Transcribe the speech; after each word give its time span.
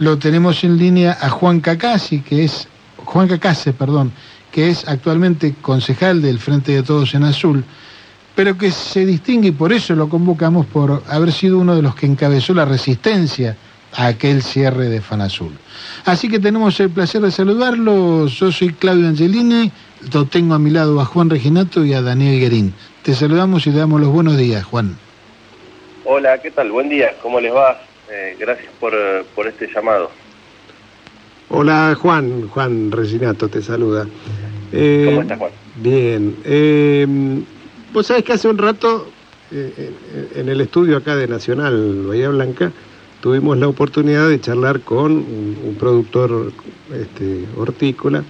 lo 0.00 0.18
tenemos 0.18 0.64
en 0.64 0.78
línea 0.78 1.16
a 1.20 1.28
Juan 1.28 1.60
Cacasi, 1.60 2.22
que 2.22 2.44
es, 2.44 2.66
Juan 3.04 3.28
Cacase, 3.28 3.74
perdón, 3.74 4.12
que 4.50 4.70
es 4.70 4.88
actualmente 4.88 5.54
concejal 5.60 6.22
del 6.22 6.38
Frente 6.38 6.72
de 6.72 6.82
Todos 6.82 7.14
en 7.14 7.22
Azul, 7.22 7.62
pero 8.34 8.56
que 8.56 8.70
se 8.70 9.04
distingue 9.04 9.48
y 9.48 9.52
por 9.52 9.74
eso 9.74 9.94
lo 9.94 10.08
convocamos 10.08 10.64
por 10.64 11.02
haber 11.06 11.32
sido 11.32 11.58
uno 11.58 11.76
de 11.76 11.82
los 11.82 11.94
que 11.94 12.06
encabezó 12.06 12.54
la 12.54 12.64
resistencia 12.64 13.58
a 13.92 14.06
aquel 14.06 14.42
cierre 14.42 14.88
de 14.88 15.02
Fanazul. 15.02 15.52
Así 16.06 16.30
que 16.30 16.38
tenemos 16.38 16.80
el 16.80 16.88
placer 16.88 17.20
de 17.20 17.30
saludarlo. 17.30 18.26
Yo 18.26 18.50
soy 18.50 18.72
Claudio 18.72 19.06
Angelini, 19.06 19.70
lo 20.14 20.24
tengo 20.24 20.54
a 20.54 20.58
mi 20.58 20.70
lado 20.70 20.98
a 21.02 21.04
Juan 21.04 21.28
Reginato 21.28 21.84
y 21.84 21.92
a 21.92 22.00
Daniel 22.00 22.40
Guerín. 22.40 22.72
Te 23.02 23.14
saludamos 23.14 23.66
y 23.66 23.70
te 23.70 23.76
damos 23.76 24.00
los 24.00 24.08
buenos 24.08 24.38
días, 24.38 24.64
Juan. 24.64 24.96
Hola, 26.06 26.38
¿qué 26.40 26.50
tal? 26.50 26.70
Buen 26.72 26.88
día, 26.88 27.12
¿cómo 27.20 27.38
les 27.38 27.52
va? 27.52 27.89
Eh, 28.10 28.36
gracias 28.38 28.72
por, 28.80 28.92
por 29.34 29.46
este 29.46 29.68
llamado. 29.72 30.10
Hola 31.48 31.96
Juan, 32.00 32.48
Juan 32.48 32.90
Reginato 32.90 33.48
te 33.48 33.62
saluda. 33.62 34.06
Eh, 34.72 35.04
¿Cómo 35.06 35.22
estás 35.22 35.38
Juan? 35.38 35.52
Bien. 35.76 36.36
Eh, 36.44 37.06
Vos 37.92 38.06
sabés 38.06 38.22
que 38.22 38.32
hace 38.32 38.46
un 38.46 38.56
rato, 38.56 39.08
eh, 39.50 39.90
en 40.36 40.48
el 40.48 40.60
estudio 40.60 40.96
acá 40.96 41.16
de 41.16 41.26
Nacional 41.26 42.04
Bahía 42.06 42.28
Blanca, 42.28 42.70
tuvimos 43.20 43.58
la 43.58 43.66
oportunidad 43.66 44.28
de 44.28 44.40
charlar 44.40 44.80
con 44.80 45.10
un, 45.12 45.76
productor 45.78 46.52
este, 46.94 47.46
hortícola 47.56 48.22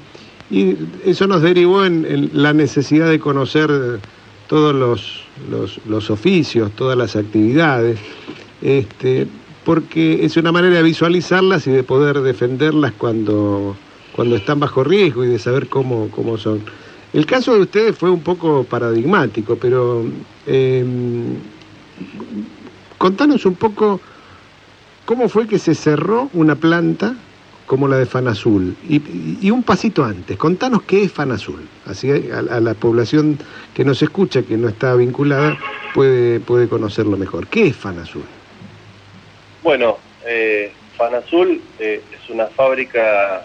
y 0.51 0.77
eso 1.05 1.27
nos 1.27 1.43
derivó 1.43 1.85
en, 1.85 2.31
la 2.33 2.55
necesidad 2.55 3.11
de 3.11 3.21
conocer 3.21 4.01
todos 4.49 4.75
los, 4.75 5.27
los, 5.87 6.11
oficios, 6.11 6.73
todas 6.73 6.97
las 6.97 7.15
actividades, 7.15 7.99
este, 8.63 9.27
porque 9.65 10.25
es 10.25 10.37
una 10.37 10.53
manera 10.53 10.77
de 10.77 10.83
visualizarlas 10.83 11.67
y 11.67 11.71
de 11.71 11.83
poder 11.83 12.21
defenderlas 12.21 12.93
cuando, 12.97 13.77
cuando 14.15 14.37
están 14.37 14.61
bajo 14.61 14.85
riesgo 14.85 15.25
y 15.25 15.29
de 15.29 15.39
saber 15.39 15.69
cómo, 15.69 16.09
cómo 16.11 16.39
son. 16.39 16.63
El 17.13 17.27
caso 17.27 17.55
de 17.55 17.61
ustedes 17.61 17.97
fue 17.97 18.11
un 18.11 18.21
poco 18.21 18.65
paradigmático, 18.65 19.57
pero 19.57 20.05
eh, 20.47 20.85
contanos 22.99 23.45
un 23.47 23.55
poco 23.55 24.01
cómo 25.05 25.29
fue 25.29 25.47
que 25.47 25.59
se 25.59 25.75
cerró 25.75 26.31
una 26.33 26.55
planta 26.55 27.17
como 27.67 27.87
la 27.87 27.99
de 27.99 28.07
Fanazul. 28.07 28.77
Y, 28.89 29.01
y 29.41 29.51
un 29.51 29.63
pasito 29.63 30.05
antes, 30.05 30.37
contanos 30.37 30.83
qué 30.83 31.05
es 31.05 31.13
Fanazul. 31.13 31.61
Así 31.87 32.11
a, 32.11 32.43
la 32.43 32.75
población 32.75 33.39
que 33.75 33.85
nos 33.85 34.03
escucha, 34.03 34.43
que 34.43 34.57
no 34.57 34.69
está 34.69 34.95
vinculada, 34.95 35.57
puede, 35.95 36.41
puede 36.41 36.69
conocerlo 36.69 37.17
mejor. 37.17 37.47
¿Qué 37.49 37.69
es 37.69 37.77
Fanazul? 37.77 38.25
Bueno, 39.63 39.99
eh, 40.27 40.73
Fanazul 40.97 41.61
eh, 41.79 42.03
es 42.13 42.31
una 42.31 42.47
fábrica 42.47 43.45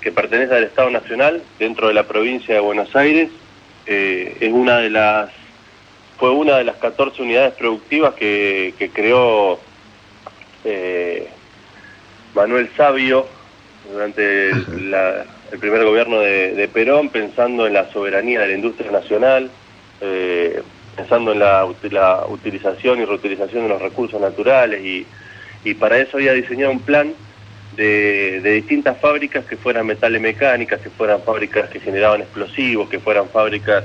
que 0.00 0.12
pertenece 0.12 0.54
al 0.54 0.64
Estado 0.64 0.90
Nacional 0.90 1.42
dentro 1.58 1.88
de 1.88 1.94
la 1.94 2.04
provincia 2.06 2.54
de 2.54 2.60
Buenos 2.60 2.94
Aires. 2.94 3.30
Eh, 3.86 4.36
es 4.40 4.52
una 4.52 4.78
de 4.78 4.90
las 4.90 5.30
fue 6.18 6.30
una 6.30 6.56
de 6.56 6.64
las 6.64 6.76
14 6.76 7.22
unidades 7.22 7.54
productivas 7.54 8.14
que, 8.14 8.90
creó 8.94 9.60
eh, 10.64 11.28
Manuel 12.34 12.70
Sabio 12.74 13.26
durante 13.92 14.48
el, 14.50 14.94
primer 15.60 15.84
gobierno 15.84 16.20
de, 16.20 16.70
Perón, 16.72 17.10
pensando 17.10 17.66
en 17.66 17.74
la 17.74 17.90
soberanía 17.92 18.40
de 18.40 18.48
la 18.48 18.54
industria 18.54 18.90
nacional, 18.90 19.50
pensando 20.96 21.32
en 21.32 21.40
la, 21.40 21.64
utilización 22.28 23.00
y 23.00 23.04
reutilización 23.04 23.64
de 23.64 23.68
los 23.68 23.82
recursos 23.82 24.20
naturales 24.20 24.82
y, 24.82 25.06
y 25.64 25.74
para 25.74 25.98
eso 25.98 26.16
había 26.16 26.32
diseñado 26.32 26.72
un 26.72 26.80
plan 26.80 27.12
de, 27.76 28.40
distintas 28.40 28.98
fábricas 28.98 29.44
que 29.44 29.56
fueran 29.56 29.86
metales 29.86 30.20
mecánicas, 30.20 30.80
que 30.80 30.90
fueran 30.90 31.22
fábricas 31.22 31.68
que 31.68 31.80
generaban 31.80 32.22
explosivos, 32.22 32.88
que 32.88 32.98
fueran 32.98 33.28
fábricas 33.28 33.84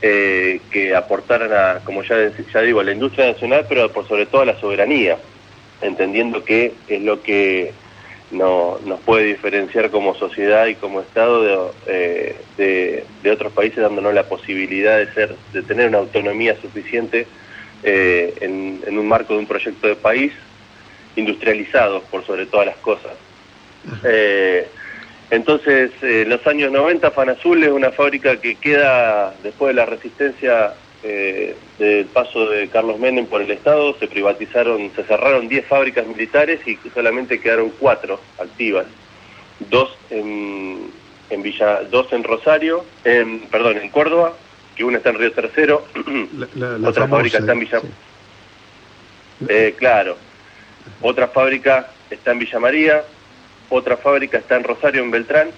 eh, 0.00 0.60
que 0.70 0.94
aportaran 0.94 1.52
a, 1.52 1.80
como 1.84 2.02
ya, 2.02 2.16
ya 2.52 2.60
digo, 2.60 2.80
a 2.80 2.84
la 2.84 2.92
industria 2.92 3.32
nacional, 3.32 3.66
pero 3.68 3.90
por 3.90 4.06
sobre 4.06 4.26
todo 4.26 4.42
a 4.42 4.46
la 4.46 4.60
soberanía, 4.60 5.18
entendiendo 5.80 6.44
que 6.44 6.74
es 6.88 7.02
lo 7.02 7.22
que 7.22 7.72
no, 8.32 8.78
nos 8.84 9.00
puede 9.00 9.26
diferenciar 9.26 9.90
como 9.90 10.14
sociedad 10.14 10.66
y 10.66 10.74
como 10.74 11.00
Estado 11.00 11.72
de, 11.86 12.34
eh, 12.58 13.04
de, 13.22 13.30
otros 13.30 13.52
países, 13.52 13.78
dándonos 13.78 14.14
la 14.14 14.24
posibilidad 14.24 14.98
de 14.98 15.12
ser, 15.12 15.36
de 15.52 15.62
tener 15.62 15.88
una 15.88 15.98
autonomía 15.98 16.56
suficiente 16.60 17.26
eh, 17.82 18.34
en, 18.40 18.80
en 18.86 18.98
un 18.98 19.06
marco 19.06 19.34
de 19.34 19.40
un 19.40 19.46
proyecto 19.46 19.86
de 19.86 19.96
país 19.96 20.32
industrializado 21.16 22.02
por 22.04 22.24
sobre 22.24 22.46
todas 22.46 22.66
las 22.66 22.76
cosas. 22.76 23.12
Eh, 24.04 24.66
entonces, 25.30 25.90
en 26.02 26.28
los 26.28 26.46
años 26.46 26.70
90, 26.70 27.10
Fanazul 27.10 27.64
es 27.64 27.70
una 27.70 27.90
fábrica 27.90 28.36
que 28.36 28.54
queda 28.54 29.34
después 29.42 29.68
de 29.68 29.74
la 29.74 29.86
resistencia 29.86 30.74
eh, 31.04 31.56
del 31.78 32.06
paso 32.06 32.48
de 32.48 32.68
Carlos 32.68 32.98
Menem 32.98 33.26
por 33.26 33.42
el 33.42 33.50
Estado, 33.50 33.96
se 33.98 34.06
privatizaron, 34.06 34.90
se 34.94 35.02
cerraron 35.02 35.48
10 35.48 35.66
fábricas 35.66 36.06
militares 36.06 36.60
y 36.66 36.78
solamente 36.94 37.40
quedaron 37.40 37.72
4 37.78 38.20
activas. 38.38 38.86
Dos 39.70 39.96
en, 40.10 40.90
en 41.30 41.42
Villa, 41.42 41.82
dos 41.90 42.12
en 42.12 42.22
Rosario, 42.22 42.84
en, 43.04 43.40
perdón, 43.40 43.78
en 43.78 43.88
Córdoba, 43.90 44.34
que 44.76 44.84
una 44.84 44.98
está 44.98 45.10
en 45.10 45.18
Río 45.18 45.32
Tercero, 45.32 45.84
otra 46.84 47.08
fábrica 47.08 47.38
está 47.38 47.52
en 47.52 47.60
Villa... 47.60 47.80
Eh, 49.48 49.74
claro, 49.76 50.16
otra 51.00 51.26
fábrica 51.26 51.88
está 52.10 52.30
en 52.30 52.38
Villa 52.38 52.60
María, 52.60 53.02
otra 53.70 53.96
fábrica 53.96 54.38
está 54.38 54.56
en 54.56 54.62
Rosario, 54.62 55.02
en 55.02 55.10
Beltrán, 55.10 55.50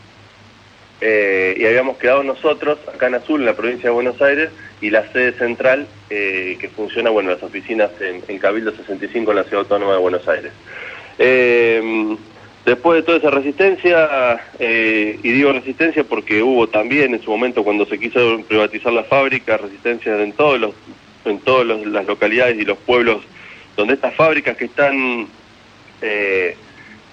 eh, 1.03 1.54
y 1.59 1.66
habíamos 1.66 1.99
quedado 1.99 2.22
nosotros 2.22 2.78
acá 2.88 3.09
en 3.09 3.16
Azul, 3.16 3.41
en 3.41 3.47
la 3.47 3.54
provincia 3.54 3.91
de 3.91 3.94
Buenos 3.94 4.22
Aires, 4.22 4.50
y 4.80 4.90
la 4.90 5.10
sede 5.12 5.32
central 5.32 5.86
eh, 6.10 6.56
que 6.60 6.68
funciona, 6.68 7.10
bueno, 7.10 7.30
las 7.30 7.42
oficinas 7.42 7.90
en, 8.00 8.38
Cabildo 8.38 8.74
65 8.74 9.30
en 9.30 9.36
la 9.36 9.44
Ciudad 9.44 9.60
Autónoma 9.60 9.92
de 9.92 9.98
Buenos 9.98 10.26
Aires. 10.28 10.52
Eh, 11.18 12.16
después 12.64 13.00
de 13.00 13.02
toda 13.02 13.18
esa 13.18 13.30
resistencia, 13.30 14.40
y 14.58 15.30
digo 15.30 15.52
resistencia 15.52 16.04
porque 16.04 16.42
hubo 16.42 16.66
también 16.66 17.14
en 17.14 17.22
su 17.22 17.30
momento 17.30 17.62
cuando 17.62 17.86
se 17.86 17.98
quiso 17.98 18.40
privatizar 18.48 18.92
la 18.92 19.04
fábrica, 19.04 19.56
resistencia 19.56 20.20
en 20.20 20.32
todos 20.32 20.60
los, 20.60 20.74
en 21.24 21.38
todas 21.41 21.66
las 21.86 22.06
localidades 22.06 22.58
y 22.58 22.64
los 22.64 22.78
pueblos 22.78 23.22
donde 23.76 23.94
estas 23.94 24.14
fábricas 24.14 24.56
que 24.56 24.66
están 24.66 25.26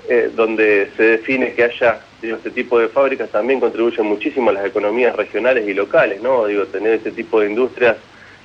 eh, 0.10 0.32
donde 0.36 0.90
se 0.98 1.04
define 1.04 1.54
que 1.54 1.64
haya 1.64 2.02
este 2.22 2.52
tipo 2.52 2.80
de 2.80 2.88
fábricas 2.88 3.30
también 3.30 3.60
contribuyen 3.60 4.06
muchísimo 4.06 4.50
a 4.50 4.54
las 4.54 4.66
economías 4.66 5.16
regionales 5.16 5.68
y 5.68 5.74
locales, 5.74 6.22
¿no? 6.22 6.46
Digo, 6.46 6.66
tener 6.66 6.94
este 6.94 7.12
tipo 7.12 7.40
de 7.40 7.50
industrias 7.50 7.98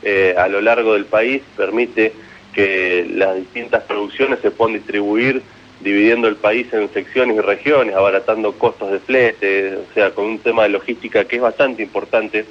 eh, 0.03 0.35
a 0.37 0.49
lo 0.49 0.61
largo 0.61 0.95
del 0.95 1.05
país 1.05 1.43
permite 1.57 2.13
que 2.55 3.07
las 3.11 3.37
distintas 3.37 3.83
producciones 3.83 4.41
se 4.41 4.51
puedan 4.51 4.75
distribuir 4.75 5.43
dividiendo 5.81 6.27
el 6.27 6.37
país 6.37 6.73
en 6.73 6.89
secciones 6.93 7.37
y 7.37 7.41
regiones, 7.41 7.95
abaratando 7.95 8.53
costos 8.53 8.91
de 8.93 8.99
flete, 8.99 9.77
o 9.77 9.93
sea, 9.95 10.11
con 10.11 10.25
un 10.25 10.39
tema 10.39 10.63
de 10.63 10.71
logística 10.71 11.25
que 11.27 11.37
es 11.37 11.43
bastante 11.43 11.83
importante 11.83 12.47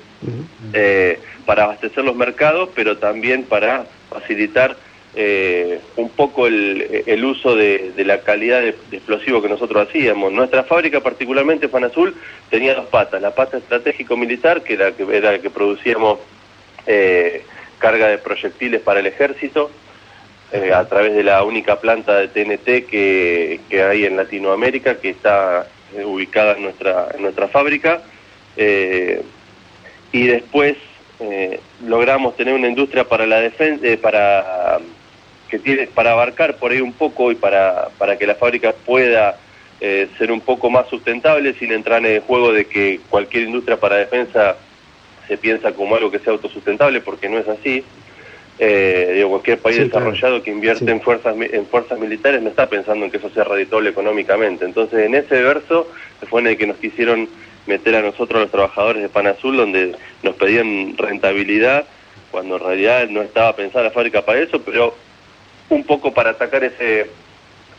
eh, 0.74 1.20
para 1.46 1.64
abastecer 1.64 2.04
los 2.04 2.16
mercados, 2.16 2.70
pero 2.76 2.98
también 2.98 3.44
para 3.44 3.86
facilitar 4.10 4.78
eh, 5.18 5.80
un 5.96 6.10
poco 6.10 6.46
el, 6.46 7.24
uso 7.24 7.56
de, 7.56 7.94
la 8.00 8.20
calidad 8.20 8.60
de, 8.60 8.76
explosivo 8.92 9.42
que 9.42 9.48
nosotros 9.48 9.88
hacíamos. 9.88 10.34
Nuestra 10.34 10.64
fábrica, 10.64 11.00
particularmente 11.00 11.70
Fanazul, 11.70 12.14
tenía 12.50 12.76
dos 12.76 12.88
patas. 12.88 13.22
La 13.22 13.34
pata 13.34 13.58
estratégico-militar, 13.58 14.62
que 14.62 14.74
era, 14.74 14.92
que 14.92 15.04
era 15.04 15.32
la 15.32 15.40
que 15.40 15.50
producíamos 15.50 16.20
eh, 16.86 17.44
carga 17.80 18.10
de 18.10 18.18
proyectiles 18.18 18.82
para 18.82 19.00
el 19.00 19.08
ejército, 19.08 19.72
eh, 20.52 20.74
a 20.74 20.86
través 20.90 21.16
de 21.16 21.24
la 21.24 21.44
única 21.44 21.80
planta 21.80 22.18
de 22.18 22.28
TNT 22.28 22.86
que, 22.86 23.62
que 23.70 23.84
hay 23.84 24.04
en 24.04 24.18
Latinoamérica, 24.18 25.00
que 25.00 25.12
está 25.12 25.66
ubicada 26.04 26.58
en 26.58 26.64
nuestra, 26.64 27.08
en 27.16 27.22
nuestra 27.22 27.48
fábrica. 27.48 28.02
y 28.58 30.28
después 30.28 30.76
logramos 31.86 32.36
tener 32.36 32.54
una 32.54 32.68
industria 32.68 33.06
para 33.06 33.26
la 33.26 33.40
defensa, 33.40 33.86
para 34.02 34.80
que 35.56 35.60
tiene 35.60 35.88
para 35.88 36.12
abarcar 36.12 36.58
por 36.58 36.72
ahí 36.72 36.82
un 36.82 36.94
poco 36.94 37.32
y 37.32 37.36
para, 37.36 37.88
para 37.98 38.18
que 38.18 38.28
la 38.28 38.36
fábrica 38.36 38.74
pueda 38.74 39.38
eh, 39.80 40.10
ser 40.18 40.32
un 40.32 40.42
poco 40.42 40.70
más 40.70 40.88
sustentable 40.90 41.54
sin 41.54 41.72
entrar 41.72 42.00
en 42.06 42.14
el 42.14 42.20
juego 42.22 42.52
de 42.52 42.66
que 42.66 43.00
cualquier 43.10 43.44
industria 43.44 43.80
para 43.80 43.96
defensa 43.96 44.58
se 45.28 45.38
piensa 45.38 45.72
como 45.72 45.96
algo 45.96 46.12
que 46.12 46.20
sea 46.20 46.34
autosustentable 46.34 47.00
porque 47.02 47.30
no 47.30 47.38
es 47.38 47.48
así. 47.48 47.84
Eh, 48.58 49.14
digo, 49.16 49.30
cualquier 49.30 49.60
país 49.60 49.78
desarrollado 49.78 50.42
que 50.42 50.52
invierte 50.52 50.90
en 50.90 51.02
fuerzas 51.02 51.36
en 51.38 51.66
fuerzas 51.66 52.00
militares 52.00 52.42
no 52.42 52.50
está 52.50 52.70
pensando 52.70 53.04
en 53.04 53.12
que 53.12 53.18
eso 53.18 53.30
sea 53.30 53.44
redituable 53.44 53.90
económicamente. 53.90 54.66
Entonces, 54.66 55.06
en 55.06 55.16
ese 55.16 55.42
verso 55.42 55.90
fue 56.30 56.42
en 56.42 56.48
el 56.48 56.58
que 56.58 56.68
nos 56.68 56.78
quisieron 56.78 57.30
meter 57.66 57.96
a 57.96 58.02
nosotros, 58.02 58.42
los 58.42 58.52
trabajadores 58.52 59.02
de 59.02 59.10
Pan 59.10 59.28
Azul, 59.28 59.58
donde 59.58 59.96
nos 60.22 60.36
pedían 60.36 60.96
rentabilidad, 60.98 61.86
cuando 62.32 62.58
en 62.58 62.64
realidad 62.64 63.10
no 63.10 63.22
estaba 63.22 63.56
pensada 63.56 63.86
la 63.86 63.92
fábrica 63.92 64.24
para 64.24 64.40
eso, 64.40 64.62
pero 64.62 64.96
un 65.70 65.84
poco 65.84 66.14
para 66.14 66.32
atacar 66.32 66.64
ese, 66.64 67.08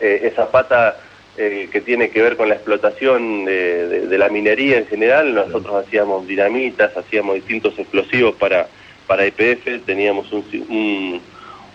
eh, 0.00 0.20
esa 0.24 0.50
pata 0.50 0.96
eh, 1.38 1.68
que 1.70 1.80
tiene 1.80 2.10
que 2.10 2.22
ver 2.22 2.36
con 2.36 2.48
la 2.48 2.54
explotación 2.54 3.44
de, 3.44 4.06
la 4.18 4.28
minería 4.28 4.78
en 4.78 4.86
general. 4.86 5.34
Nosotros 5.34 5.84
hacíamos 5.84 6.26
dinamitas, 6.26 6.96
hacíamos 6.96 7.36
distintos 7.36 7.78
explosivos 7.78 8.34
para, 8.36 8.68
para 9.06 9.24
EPF, 9.24 9.84
teníamos 9.84 10.28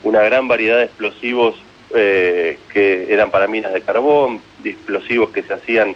una 0.03 0.21
gran 0.23 0.47
variedad 0.47 0.77
de 0.77 0.85
explosivos 0.85 1.55
eh, 1.93 2.57
que 2.73 3.13
eran 3.13 3.29
para 3.29 3.47
minas 3.47 3.73
de 3.73 3.81
carbón, 3.81 4.41
explosivos 4.63 5.29
que 5.29 5.43
se 5.43 5.53
hacían 5.53 5.95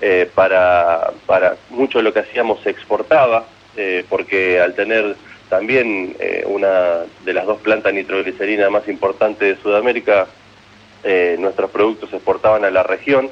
eh, 0.00 0.28
para, 0.34 1.12
para 1.26 1.56
mucho 1.70 1.98
de 1.98 2.04
lo 2.04 2.12
que 2.12 2.20
hacíamos 2.20 2.62
se 2.62 2.70
exportaba, 2.70 3.46
porque 4.08 4.60
al 4.60 4.74
tener 4.74 5.16
también 5.54 6.16
una 6.46 7.04
de 7.24 7.32
las 7.32 7.46
dos 7.46 7.60
plantas 7.60 7.94
nitroglicerina 7.94 8.70
más 8.70 8.88
importantes 8.88 9.56
de 9.56 9.62
Sudamérica, 9.62 10.26
eh, 11.04 11.36
nuestros 11.38 11.70
productos 11.70 12.10
se 12.10 12.16
exportaban 12.16 12.64
a 12.64 12.70
la 12.70 12.82
región, 12.82 13.30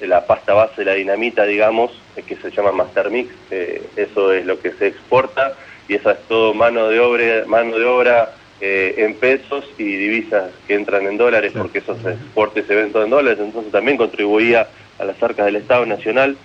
la 0.00 0.26
pasta 0.26 0.52
base, 0.52 0.84
la 0.84 0.94
dinamita, 0.94 1.44
digamos, 1.44 1.92
que 2.26 2.34
se 2.34 2.50
llama 2.50 2.72
Master 2.72 3.10
Mix, 3.10 3.30
eh, 3.52 3.82
eso 3.94 4.32
es 4.32 4.46
lo 4.46 4.58
que 4.58 4.72
se 4.72 4.88
exporta 4.88 5.54
y 5.86 5.94
esa 5.94 6.12
es 6.12 6.18
todo 6.26 6.54
mano 6.54 6.88
de 6.88 6.98
obra, 6.98 7.44
mano 7.46 7.78
de 7.78 7.84
obra 7.84 8.32
eh, 8.60 8.94
en 8.96 9.14
pesos 9.14 9.64
y 9.78 9.84
divisas 9.84 10.50
que 10.66 10.74
entran 10.74 11.06
en 11.06 11.18
dólares, 11.18 11.52
porque 11.56 11.78
esos 11.78 12.04
exportes 12.04 12.66
se 12.66 12.74
ven 12.74 12.90
todos 12.90 13.04
en 13.04 13.10
dólares, 13.10 13.38
entonces 13.38 13.70
también 13.70 13.96
contribuía 13.96 14.66
a 14.98 15.04
las 15.04 15.22
arcas 15.22 15.46
del 15.46 15.56
Estado 15.56 15.86
Nacional, 15.86 16.36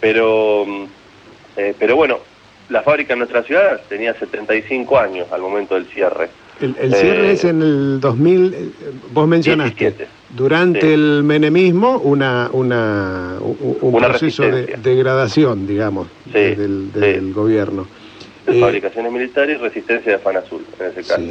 pero, 0.00 0.66
pero 1.78 1.96
bueno, 1.96 2.18
la 2.68 2.82
fábrica 2.82 3.12
en 3.12 3.20
nuestra 3.20 3.42
ciudad 3.42 3.80
tenía 3.88 4.14
75 4.14 4.98
años 4.98 5.26
al 5.30 5.40
momento 5.40 5.74
del 5.74 5.86
cierre. 5.86 6.28
El, 6.60 6.94
cierre 6.94 7.30
eh, 7.30 7.32
es 7.32 7.44
en 7.44 7.60
el 7.60 8.00
2000, 8.00 8.54
eh, 8.54 8.68
vos 9.12 9.26
mencionaste, 9.26 10.06
durante 10.30 10.94
el 10.94 11.22
menemismo 11.24 11.98
una, 11.98 12.48
una, 12.52 13.36
un, 13.40 13.92
proceso 13.98 14.44
de 14.44 14.78
degradación, 14.82 15.66
digamos, 15.66 16.06
del, 16.26 17.32
gobierno. 17.34 17.88
De 18.46 18.58
eh, 18.58 18.60
fabricaciones 18.60 19.12
militares 19.12 19.58
y 19.58 19.62
resistencia 19.62 20.12
de 20.12 20.18
FANAZUL, 20.18 20.64
en 20.78 20.86
ese 20.86 21.02
caso. 21.02 21.22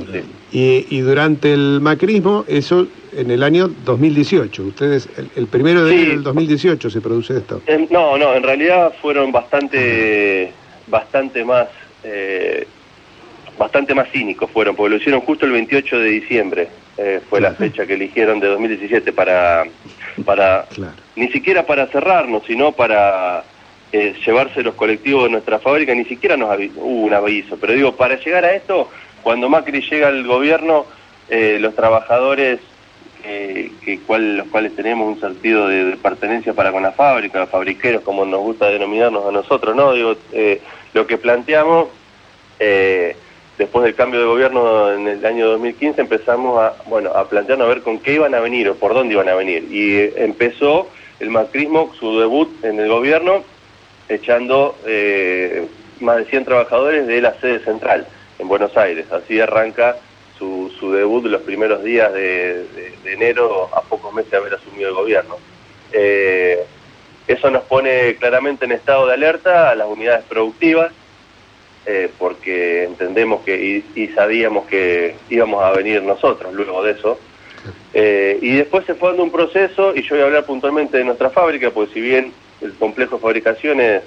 Y, 0.52 0.86
y, 0.90 1.00
durante 1.00 1.54
el 1.54 1.80
macrismo, 1.82 2.46
eso 2.48 2.88
en 3.16 3.32
el 3.32 3.44
año 3.44 3.70
2018. 3.86 4.64
Ustedes, 4.64 5.10
el, 5.36 5.48
primero 5.48 5.84
de 5.84 5.94
enero 5.94 6.12
del 6.12 6.24
2018 6.24 6.90
se 6.90 7.02
produce 7.02 7.38
esto. 7.38 7.62
no, 7.90 8.18
no, 8.18 8.34
en 8.34 8.44
realidad 8.44 8.94
fueron 9.02 9.32
bastante, 9.32 10.54
bastante 10.88 11.44
más 11.46 11.68
bastante 13.58 13.94
más 13.94 14.10
cínicos 14.12 14.50
fueron, 14.50 14.76
porque 14.76 14.90
lo 14.90 14.96
hicieron 14.98 15.22
justo 15.22 15.46
el 15.46 15.52
28 15.52 16.00
de 16.00 16.10
diciembre, 16.10 16.68
eh, 16.98 17.22
fue 17.30 17.40
la 17.40 17.54
fecha 17.54 17.86
que 17.86 17.94
eligieron 17.94 18.40
de 18.40 18.48
2017 18.48 19.14
para, 19.14 19.66
para 20.26 20.66
ni 21.16 21.28
siquiera 21.30 21.66
para 21.66 21.88
cerrarnos, 21.88 22.44
sino 22.48 22.72
para 22.72 23.44
eh, 23.92 24.16
llevarse 24.26 24.64
los 24.64 24.76
colectivos 24.76 25.26
de 25.26 25.30
nuestra 25.32 25.60
fábrica, 25.60 25.94
ni 25.94 26.06
siquiera 26.06 26.38
nos 26.38 26.58
hubo 26.76 27.06
un 27.06 27.14
aviso, 27.14 27.58
pero 27.60 27.74
digo, 27.74 27.96
para 27.96 28.20
llegar 28.20 28.46
a 28.46 28.54
esto, 28.54 28.90
cuando 29.22 29.48
Macri 29.48 29.82
llega 29.82 30.08
al 30.08 30.26
gobierno, 30.26 30.86
eh, 31.30 31.58
los 31.60 31.76
trabajadores 31.76 32.60
que 33.22 34.00
cual, 34.06 34.38
los 34.38 34.48
cuales 34.48 34.76
tenemos 34.76 35.08
un 35.08 35.20
sentido 35.20 35.68
de, 35.68 35.98
pertenencia 35.98 36.54
para 36.54 36.72
con 36.72 36.84
la 36.84 36.92
fábrica, 36.92 37.46
fabriqueros, 37.48 38.02
como 38.02 38.26
nos 38.26 38.42
gusta 38.42 38.70
denominarnos 38.70 39.26
a 39.26 39.32
nosotros, 39.32 39.76
¿no? 39.76 39.94
Digo, 39.94 40.16
lo 40.94 41.08
que 41.08 41.18
planteamos 41.18 41.88
eh, 42.60 43.16
después 43.58 43.84
del 43.84 43.96
cambio 43.96 44.20
de 44.20 44.26
gobierno 44.28 44.92
en 44.94 45.08
el 45.08 45.26
año 45.26 45.48
2015 45.50 46.02
empezamos 46.02 46.62
a, 46.62 46.76
bueno, 46.88 47.10
a 47.12 47.28
plantearnos 47.28 47.66
a 47.66 47.70
ver 47.70 47.82
con 47.82 48.00
qué 48.00 48.14
iban 48.14 48.36
a 48.36 48.40
venir 48.40 48.70
o 48.70 48.76
por 48.76 48.94
dónde 48.94 49.14
iban 49.14 49.30
a 49.30 49.36
venir. 49.36 49.68
Y 49.72 50.12
empezó 50.16 50.88
el 51.20 51.30
macrismo, 51.30 51.92
su 52.00 52.20
debut 52.20 52.50
en 52.64 52.80
el 52.80 52.90
gobierno, 52.90 53.44
echando 54.10 54.76
eh, 54.86 55.68
más 56.00 56.18
de 56.18 56.26
100 56.26 56.46
trabajadores 56.46 57.08
de 57.08 57.22
la 57.22 57.34
sede 57.40 57.60
central 57.60 58.08
en 58.40 58.48
Buenos 58.48 58.76
Aires. 58.78 59.06
Así 59.12 59.40
arranca 59.40 59.98
su, 60.42 60.72
su 60.80 60.92
debut 60.92 61.24
los 61.26 61.44
primeros 61.44 61.84
días 61.84 62.12
de, 62.12 62.66
enero, 63.06 63.70
a 63.76 63.82
pocos 63.82 64.12
meses 64.12 64.32
de 64.32 64.38
haber 64.38 64.56
asumido 64.56 64.90
el 64.90 64.96
gobierno. 64.96 65.38
Eh, 65.94 66.66
eso 67.28 67.52
nos 67.52 67.64
pone 67.64 68.16
claramente 68.16 68.66
en 68.66 68.72
estado 68.72 69.06
de 69.06 69.14
alerta 69.14 69.70
a 69.70 69.76
las 69.76 69.88
unidades 69.88 70.26
productivas, 70.28 70.92
eh, 71.86 72.10
porque 72.18 72.86
entendemos 72.86 73.42
que 73.42 73.84
y, 73.96 74.08
sabíamos 74.10 74.66
que 74.66 75.16
íbamos 75.30 75.64
a 75.64 75.72
venir 75.74 76.02
nosotros 76.02 76.52
luego 76.54 76.84
de 76.84 76.94
eso. 76.94 77.20
Eh, 77.94 78.40
y 78.42 78.56
después 78.56 78.84
se 78.86 78.96
fue 78.96 79.10
dando 79.10 79.24
un 79.24 79.32
proceso, 79.32 79.96
y 79.96 80.02
yo 80.02 80.16
voy 80.16 80.24
a 80.24 80.26
hablar 80.26 80.46
puntualmente 80.46 80.98
de 80.98 81.04
nuestra 81.04 81.30
fábrica, 81.30 81.70
porque 81.70 81.94
si 81.94 82.02
bien 82.02 82.34
el 82.62 82.74
complejo 82.74 83.18
de 83.18 83.22
fabricaciones 83.22 84.02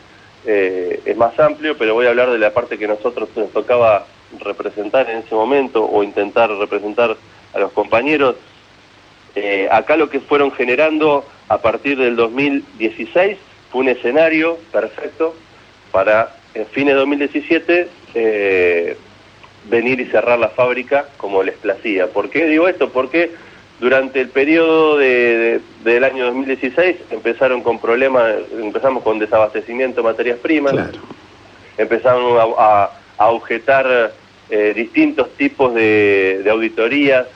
eh, 0.47 1.01
es 1.05 1.17
más 1.17 1.39
amplio, 1.39 1.79
pero 1.79 1.95
voy 1.95 2.07
a 2.07 2.11
hablar 2.11 2.31
de 2.31 2.39
la 2.39 2.53
parte 2.53 2.77
que 2.77 2.89
nosotros 2.89 3.29
nos 3.37 3.53
tocaba 3.53 4.07
representar 4.41 5.11
en 5.11 5.19
ese 5.19 5.35
momento 5.35 5.85
o 5.85 6.03
intentar 6.03 6.51
representar 6.51 7.17
a 7.53 7.59
los 7.59 7.73
compañeros. 7.73 8.37
acá 9.71 9.97
lo 9.97 10.09
que 10.09 10.21
fueron 10.21 10.53
generando 10.53 11.25
a 11.49 11.59
partir 11.59 11.99
del 11.99 12.17
2016 12.17 13.37
fue 13.71 13.81
un 13.81 13.89
escenario 13.89 14.59
perfecto 14.71 15.35
para 15.91 16.37
en 16.55 16.67
fines 16.67 16.95
de 16.95 17.01
2017 17.01 17.89
eh, 18.15 18.97
venir 19.69 20.01
y 20.01 20.07
cerrar 20.07 20.39
la 20.39 20.51
fábrica 20.51 21.07
como 21.17 21.43
les 21.43 21.57
placía. 21.57 22.07
¿Por 22.09 22.31
qué 22.31 22.47
digo 22.47 22.69
esto? 22.69 22.91
Porque 22.91 23.33
durante 23.81 24.21
el 24.21 24.29
periodo 24.29 24.99
de, 24.99 25.61
del 25.83 26.05
año 26.05 26.27
2016 26.27 26.97
empezaron 27.11 27.63
con 27.63 27.81
problemas, 27.81 28.35
empezamos 28.53 29.03
con 29.03 29.19
desabastecimiento 29.19 30.03
de 30.03 30.09
materias 30.09 30.39
primas, 30.39 30.75
empezaron 31.77 32.55
a, 32.57 32.91
a, 33.19 33.31
objetar 33.31 34.13
eh, 34.50 34.73
distintos 34.75 35.31
tipos 35.37 35.75
de, 35.75 36.44
auditorías 36.50 37.26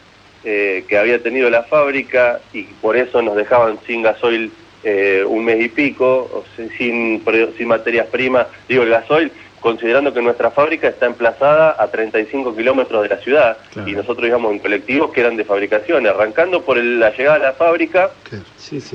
eh, 0.44 0.84
que 0.88 0.98
había 0.98 1.22
tenido 1.22 1.50
la 1.50 1.64
fábrica 1.64 2.40
y 2.52 2.62
por 2.62 2.96
eso 2.96 3.22
nos 3.22 3.36
dejaban 3.36 3.78
sin 3.86 4.02
gasoil 4.02 4.52
eh, 4.84 5.24
un 5.26 5.44
mes 5.44 5.60
y 5.60 5.68
pico, 5.68 6.44
sin, 6.76 7.22
sin 7.56 7.68
materias 7.68 8.06
primas, 8.06 8.46
digo 8.68 8.84
el 8.84 8.90
gasoil, 8.90 9.32
considerando 9.60 10.12
que 10.12 10.22
nuestra 10.22 10.50
fábrica 10.50 10.88
está 10.88 11.06
emplazada 11.06 11.76
a 11.78 11.88
35 11.88 12.54
kilómetros 12.54 13.02
de 13.02 13.08
la 13.08 13.18
ciudad 13.18 13.58
y 13.86 13.92
nosotros 13.92 14.26
íbamos 14.26 14.52
en 14.52 14.58
colectivos 14.60 15.12
que 15.12 15.20
eran 15.20 15.36
de 15.36 15.44
fabricación, 15.44 16.06
arrancando 16.06 16.62
por 16.62 16.76
la 16.78 17.10
llegada 17.10 17.36
a 17.36 17.38
la 17.38 17.52
fábrica, 17.52 18.10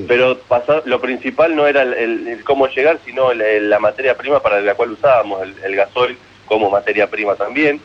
pero 0.08 0.38
lo 0.86 1.02
principal 1.02 1.56
no 1.56 1.68
era 1.68 1.82
el, 1.84 2.42
cómo 2.44 2.68
llegar, 2.68 3.00
sino 3.06 3.34
la 3.34 3.80
materia 3.80 4.16
prima 4.16 4.42
para 4.42 4.62
la 4.62 4.76
cual 4.76 4.92
usábamos, 4.92 5.42
el, 5.64 5.76
gasoil 5.76 6.18
como 6.46 6.70
materia 6.70 7.10
prima 7.10 7.36
también. 7.36 7.80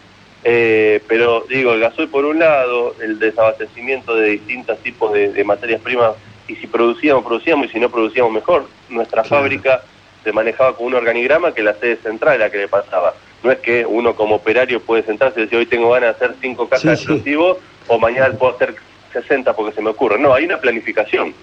Eh, 0.44 1.02
pero 1.08 1.44
digo, 1.48 1.72
el 1.72 1.80
gasoil 1.80 2.08
por 2.08 2.24
un 2.24 2.38
lado, 2.38 2.94
el 3.00 3.18
desabastecimiento 3.18 4.14
de 4.14 4.30
distintos 4.30 4.78
tipos 4.78 5.12
de 5.12 5.44
materias 5.44 5.80
primas 5.80 6.12
y 6.48 6.56
si 6.56 6.66
producíamos, 6.66 7.24
producíamos, 7.24 7.66
y 7.66 7.68
si 7.68 7.78
no 7.78 7.90
producíamos 7.90 8.32
mejor. 8.32 8.66
Nuestra 8.88 9.22
fábrica 9.22 9.82
se 10.24 10.32
manejaba 10.32 10.74
con 10.74 10.86
un 10.86 10.94
organigrama 10.94 11.52
que 11.52 11.62
la 11.62 11.74
sede 11.74 11.96
central 11.96 12.36
era 12.36 12.46
la 12.46 12.50
que 12.50 12.58
le 12.58 12.68
pasaba. 12.68 13.14
No 13.42 13.52
es 13.52 13.58
que 13.58 13.86
uno 13.86 14.16
como 14.16 14.36
operario 14.36 14.80
puede 14.80 15.04
sentarse 15.04 15.40
y 15.40 15.42
decir 15.44 15.58
hoy 15.58 15.66
tengo 15.66 15.90
ganas 15.90 16.18
de 16.18 16.24
hacer 16.24 16.36
cinco 16.40 16.68
cajas 16.68 16.84
de 16.84 16.92
explosivos 16.94 17.58
o 17.86 17.98
mañana 17.98 18.34
puedo 18.34 18.54
hacer 18.54 18.74
60 19.12 19.54
porque 19.54 19.74
se 19.74 19.82
me 19.82 19.90
ocurre. 19.90 20.18
No, 20.18 20.34
hay 20.34 20.46
una 20.46 20.58
planificación. 20.58 21.34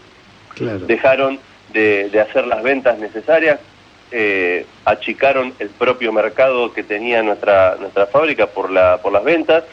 Dejaron 0.88 1.40
de, 1.72 2.10
hacer 2.20 2.48
las 2.48 2.64
ventas 2.64 2.98
necesarias, 2.98 3.60
eh, 4.12 4.66
achicaron 4.86 5.54
el 5.60 5.70
propio 5.70 6.14
mercado 6.14 6.74
que 6.74 6.84
tenía 6.84 7.24
nuestra, 7.24 7.78
nuestra 7.80 8.06
fábrica 8.08 8.48
por, 8.48 8.72
la, 8.72 8.98
por 9.02 9.12
las 9.12 9.24
ventas, 9.24 9.64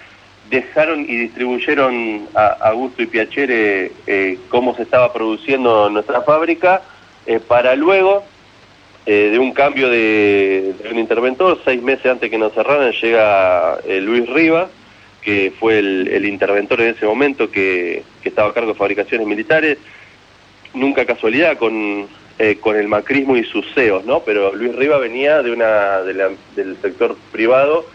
dejaron 0.53 1.01
y 1.01 1.17
distribuyeron 1.17 2.29
a, 2.35 2.73
Gusto 2.73 3.03
y 3.03 3.07
Piacere 3.07 3.93
eh, 4.07 4.39
cómo 4.51 4.77
se 4.77 4.83
estaba 4.83 5.13
produciendo 5.13 5.89
nuestra 5.89 6.21
fábrica 6.23 6.83
eh, 7.27 7.41
para 7.41 7.75
luego 7.75 8.23
eh, 9.07 9.31
de 9.33 9.39
un 9.39 9.53
cambio 9.53 9.89
de, 9.89 10.75
un 10.91 10.99
interventor, 10.99 11.59
seis 11.65 11.83
meses 11.83 12.07
antes 12.07 12.31
que 12.31 12.39
nos 12.39 12.53
cerraran 12.53 12.93
llega 12.93 13.79
Luis 14.01 14.29
Riva, 14.29 14.69
que 15.23 15.53
fue 15.59 15.79
el, 15.79 16.27
interventor 16.27 16.83
en 16.83 16.95
ese 16.95 17.07
momento 17.07 17.51
que, 17.51 18.05
estaba 18.23 18.51
a 18.51 18.53
cargo 18.53 18.73
de 18.73 18.79
fabricaciones 18.79 19.27
militares, 19.27 19.79
nunca 20.75 21.07
casualidad 21.07 21.57
con, 21.57 22.07
con 22.61 22.77
el 22.77 22.89
macrismo 22.89 23.37
y 23.37 23.45
sus 23.45 23.65
CEOs, 23.75 24.05
¿no? 24.05 24.21
Pero 24.25 24.55
Luis 24.55 24.75
Riva 24.75 24.99
venía 24.99 25.43
de 25.43 25.53
una 25.53 26.01
del 26.01 26.77
sector 26.83 27.17
privado 27.31 27.87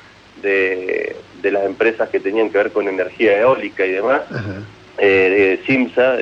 de, 0.42 1.16
de 1.42 1.52
las 1.52 1.66
empresas 1.66 2.10
que 2.10 2.20
tenían 2.20 2.50
que 2.50 2.58
ver 2.58 2.72
con 2.72 2.88
energía 2.88 3.40
eólica 3.40 3.86
y 3.86 3.92
demás, 3.92 4.22
eh, 4.98 5.60
de 5.60 5.66
CIMSA, 5.66 6.18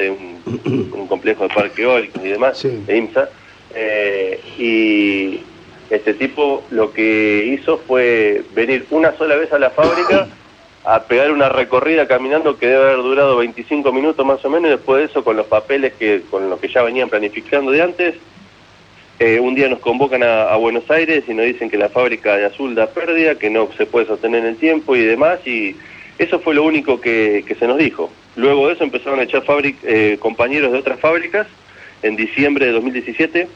un, 0.65 1.07
complejo 1.07 1.47
de 1.47 1.53
parque 1.53 1.83
eólico 1.83 2.19
y 2.23 2.29
demás, 2.29 2.61
de 2.63 2.97
IMSA, 2.97 3.29
eh, 3.73 4.39
y 4.57 5.41
este 5.89 6.13
tipo 6.13 6.63
lo 6.71 6.91
que 6.91 7.45
hizo 7.45 7.77
fue 7.77 8.43
venir 8.53 8.85
una 8.89 9.15
sola 9.17 9.35
vez 9.35 9.51
a 9.53 9.59
la 9.59 9.69
fábrica 9.69 10.27
a 10.85 11.03
pegar 11.03 11.31
una 11.31 11.49
recorrida 11.49 12.07
caminando 12.07 12.57
que 12.57 12.67
debe 12.67 12.83
haber 12.83 12.97
durado 12.97 13.37
25 13.37 13.91
minutos 13.91 14.25
más 14.25 14.43
o 14.45 14.49
menos 14.49 14.67
y 14.67 14.71
después 14.71 14.99
de 14.99 15.05
eso 15.05 15.23
con 15.23 15.35
los 15.35 15.47
papeles 15.47 15.93
que 15.93 16.21
con 16.29 16.49
los 16.49 16.59
que 16.59 16.67
ya 16.67 16.83
venían 16.83 17.09
planificando 17.09 17.71
de 17.71 17.81
antes 17.81 18.15
eh, 19.17 19.39
un 19.39 19.55
día 19.55 19.69
nos 19.69 19.79
convocan 19.79 20.23
a, 20.23 20.53
Buenos 20.57 20.91
Aires 20.91 21.23
y 21.27 21.33
nos 21.33 21.45
dicen 21.45 21.69
que 21.69 21.77
la 21.77 21.87
fábrica 21.87 22.35
de 22.35 22.45
azul 22.45 22.75
da 22.75 22.87
pérdida, 22.87 23.35
que 23.35 23.49
no 23.49 23.69
se 23.77 23.85
puede 23.85 24.07
sostener 24.07 24.41
en 24.41 24.47
el 24.47 24.57
tiempo 24.57 24.93
y 24.95 25.05
demás, 25.05 25.39
y 25.47 25.77
eso 26.19 26.39
fue 26.39 26.53
lo 26.53 26.63
único 26.63 26.99
que, 26.99 27.45
se 27.57 27.67
nos 27.67 27.77
dijo. 27.77 28.11
Luego 28.35 28.67
de 28.67 28.73
eso 28.73 28.83
empezaron 28.83 29.21
a 29.21 29.23
echar 29.23 29.43
eh, 29.83 30.17
compañeros 30.19 30.73
de 30.73 30.79
otras 30.79 30.99
fábricas 30.99 31.47
en 32.03 32.17
diciembre 32.17 32.65
de 32.65 32.71
2017, 32.73 33.47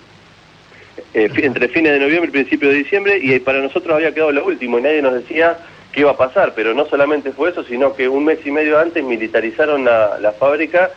eh, 1.13 1.29
entre 1.35 1.67
fines 1.67 1.91
de 1.91 1.99
noviembre 1.99 2.29
y 2.29 2.31
principio 2.31 2.69
de 2.69 2.75
diciembre, 2.75 3.19
y 3.21 3.37
para 3.39 3.59
nosotros 3.59 3.93
había 3.93 4.13
quedado 4.13 4.31
lo 4.31 4.45
último 4.45 4.79
y 4.79 4.83
nadie 4.83 5.01
nos 5.01 5.13
decía 5.13 5.57
qué 5.99 6.03
iba 6.03 6.11
a 6.11 6.17
pasar, 6.17 6.53
pero 6.55 6.73
no 6.73 6.85
solamente 6.85 7.33
fue 7.33 7.49
eso, 7.49 7.61
sino 7.65 7.93
que 7.93 8.07
un 8.07 8.23
mes 8.23 8.39
y 8.45 8.51
medio 8.51 8.79
antes 8.79 9.03
militarizaron 9.03 9.83
la, 9.83 10.17
la 10.19 10.31
fábrica, 10.31 10.91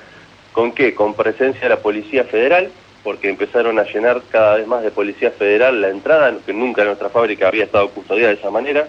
¿con 0.53 0.71
qué? 0.71 0.95
Con 0.95 1.15
presencia 1.15 1.63
de 1.63 1.71
la 1.71 1.81
Policía 1.81 2.23
Federal, 2.23 2.71
porque 3.03 3.29
empezaron 3.29 3.81
a 3.81 3.83
llenar 3.83 4.23
cada 4.31 4.59
vez 4.59 4.67
más 4.69 4.85
de 4.85 4.93
Policía 4.93 5.33
Federal 5.33 5.81
la 5.81 5.89
entrada, 5.89 6.33
que 6.47 6.53
nunca 6.53 6.85
nuestra 6.85 7.09
fábrica 7.09 7.49
había 7.49 7.65
estado 7.65 7.91
custodiada 7.91 8.33
de 8.33 8.39
esa 8.39 8.51
manera. 8.51 8.87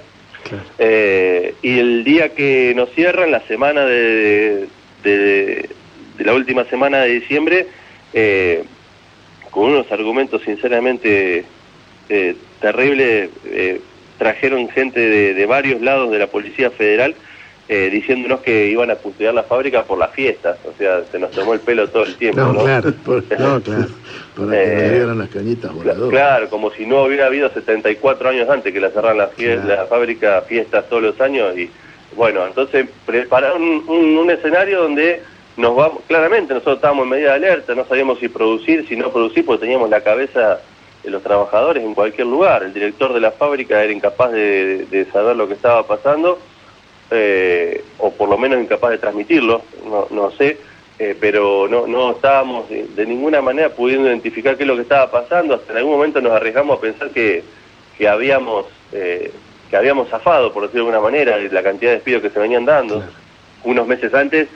Eh, 0.78 1.56
y 1.64 1.80
el 1.80 2.04
día 2.04 2.30
que 2.36 2.74
nos 2.76 2.92
cierran, 2.92 3.32
la 3.32 3.40
semana 3.48 3.84
de, 3.86 4.68
de, 5.02 5.70
la 6.20 6.34
última 6.34 6.64
semana 6.66 7.00
de 7.00 7.10
diciembre, 7.10 7.66
eh, 8.14 8.64
con 9.50 9.72
unos 9.72 9.92
argumentos 9.92 10.44
sinceramente 10.44 11.44
eh, 12.08 12.36
terribles, 12.62 13.32
trajeron 14.24 14.70
gente 14.70 15.02
de, 15.02 15.34
de 15.34 15.46
varios 15.46 15.82
lados 15.82 16.10
de 16.10 16.18
la 16.18 16.28
Policía 16.28 16.72
Federal 16.72 17.14
eh, 17.68 17.90
diciéndonos 17.92 18.40
que 18.40 18.68
iban 18.68 18.90
a 18.90 18.96
custodiar 18.96 19.34
la 19.34 19.44
fábrica 19.44 19.84
por 19.84 19.98
las 19.98 20.12
fiestas, 20.12 20.58
o 20.64 20.78
sea, 20.78 21.04
se 21.12 21.20
nos 21.20 21.32
tomó 21.32 21.54
el 21.54 21.60
pelo 21.60 21.90
todo 21.90 22.04
el 22.06 22.16
tiempo. 22.16 22.40
No, 22.40 22.64
claro, 22.64 22.94
no, 23.06 23.62
claro, 23.62 23.88
para 24.38 24.52
que 24.52 24.86
eh, 24.86 24.90
dieran 24.92 25.20
las 25.20 25.30
cañitas 25.30 25.74
voladoras. 25.74 26.10
Claro, 26.10 26.50
como 26.50 26.72
si 26.72 26.86
no 26.86 27.04
hubiera 27.04 27.26
habido 27.26 27.50
74 27.50 28.30
años 28.30 28.50
antes 28.50 28.72
que 28.72 28.80
la 28.80 28.92
cerraran 28.92 29.18
la, 29.18 29.30
la 29.66 29.86
fábrica 29.88 30.42
fiestas 30.42 30.88
todos 30.88 31.04
los 31.04 31.20
años 31.20 31.58
y 31.58 31.70
bueno, 32.16 32.48
entonces 32.48 32.88
prepararon 33.06 33.62
un, 33.62 34.18
un, 34.18 34.32
escenario 34.32 34.84
donde 34.84 35.22
nos 35.58 35.76
vamos, 35.76 36.00
claramente 36.08 36.54
nosotros 36.54 36.76
estábamos 36.78 37.04
en 37.04 37.10
medida 37.10 37.30
de 37.30 37.36
alerta, 37.36 37.76
no 37.76 37.86
sabíamos 37.86 38.20
si 38.20 38.30
producir, 38.30 38.88
si 38.88 38.96
no 38.96 39.12
producir, 39.12 39.46
porque 39.46 39.62
teníamos 39.62 39.90
la 39.90 40.02
cabeza 40.02 40.62
de 41.04 41.10
los 41.10 41.22
trabajadores 41.22 41.84
en 41.84 41.94
cualquier 41.94 42.28
lugar. 42.28 42.64
El 42.64 42.74
director 42.74 43.14
de 43.14 43.20
la 43.20 43.32
fábrica 43.32 43.84
era 43.84 43.92
incapaz 43.92 44.32
de 44.32 45.08
saber 45.12 45.36
lo 45.36 45.48
que 45.48 45.54
estaba 45.54 45.86
pasando 45.86 46.40
eh, 47.16 47.84
o 48.00 48.12
por 48.12 48.28
lo 48.28 48.40
menos 48.40 48.60
incapaz 48.60 48.90
de 48.90 48.98
transmitirlo, 48.98 49.62
no, 49.86 50.08
no 50.10 50.32
sé, 50.32 50.58
eh, 50.98 51.16
pero 51.20 51.68
no, 51.68 51.86
no 51.86 52.12
estábamos 52.12 52.68
de, 52.70 53.06
ninguna 53.06 53.40
manera 53.40 53.70
pudiendo 53.70 54.08
identificar 54.08 54.58
qué 54.58 54.64
es 54.64 54.68
lo 54.68 54.76
que 54.76 54.82
estaba 54.82 55.12
pasando, 55.12 55.54
hasta 55.54 55.74
en 55.74 55.78
algún 55.78 55.94
momento 55.94 56.22
nos 56.22 56.32
arriesgamos 56.32 56.78
a 56.78 56.82
pensar 56.82 57.12
que, 57.12 57.44
que 57.98 58.08
habíamos 58.08 58.66
eh, 58.92 59.32
que 59.70 59.78
habíamos 59.78 60.10
zafado, 60.10 60.52
por 60.54 60.64
decirlo 60.64 60.86
de 60.86 60.96
alguna 60.96 61.12
manera, 61.12 61.38
la 61.38 61.62
cantidad 61.62 61.92
de 61.92 61.98
despidos 61.98 62.24
que 62.24 62.30
se 62.32 62.40
venían 62.40 62.66
dando. 62.66 63.04
Unos 63.64 63.86
meses 63.88 64.12
antes 64.14 64.48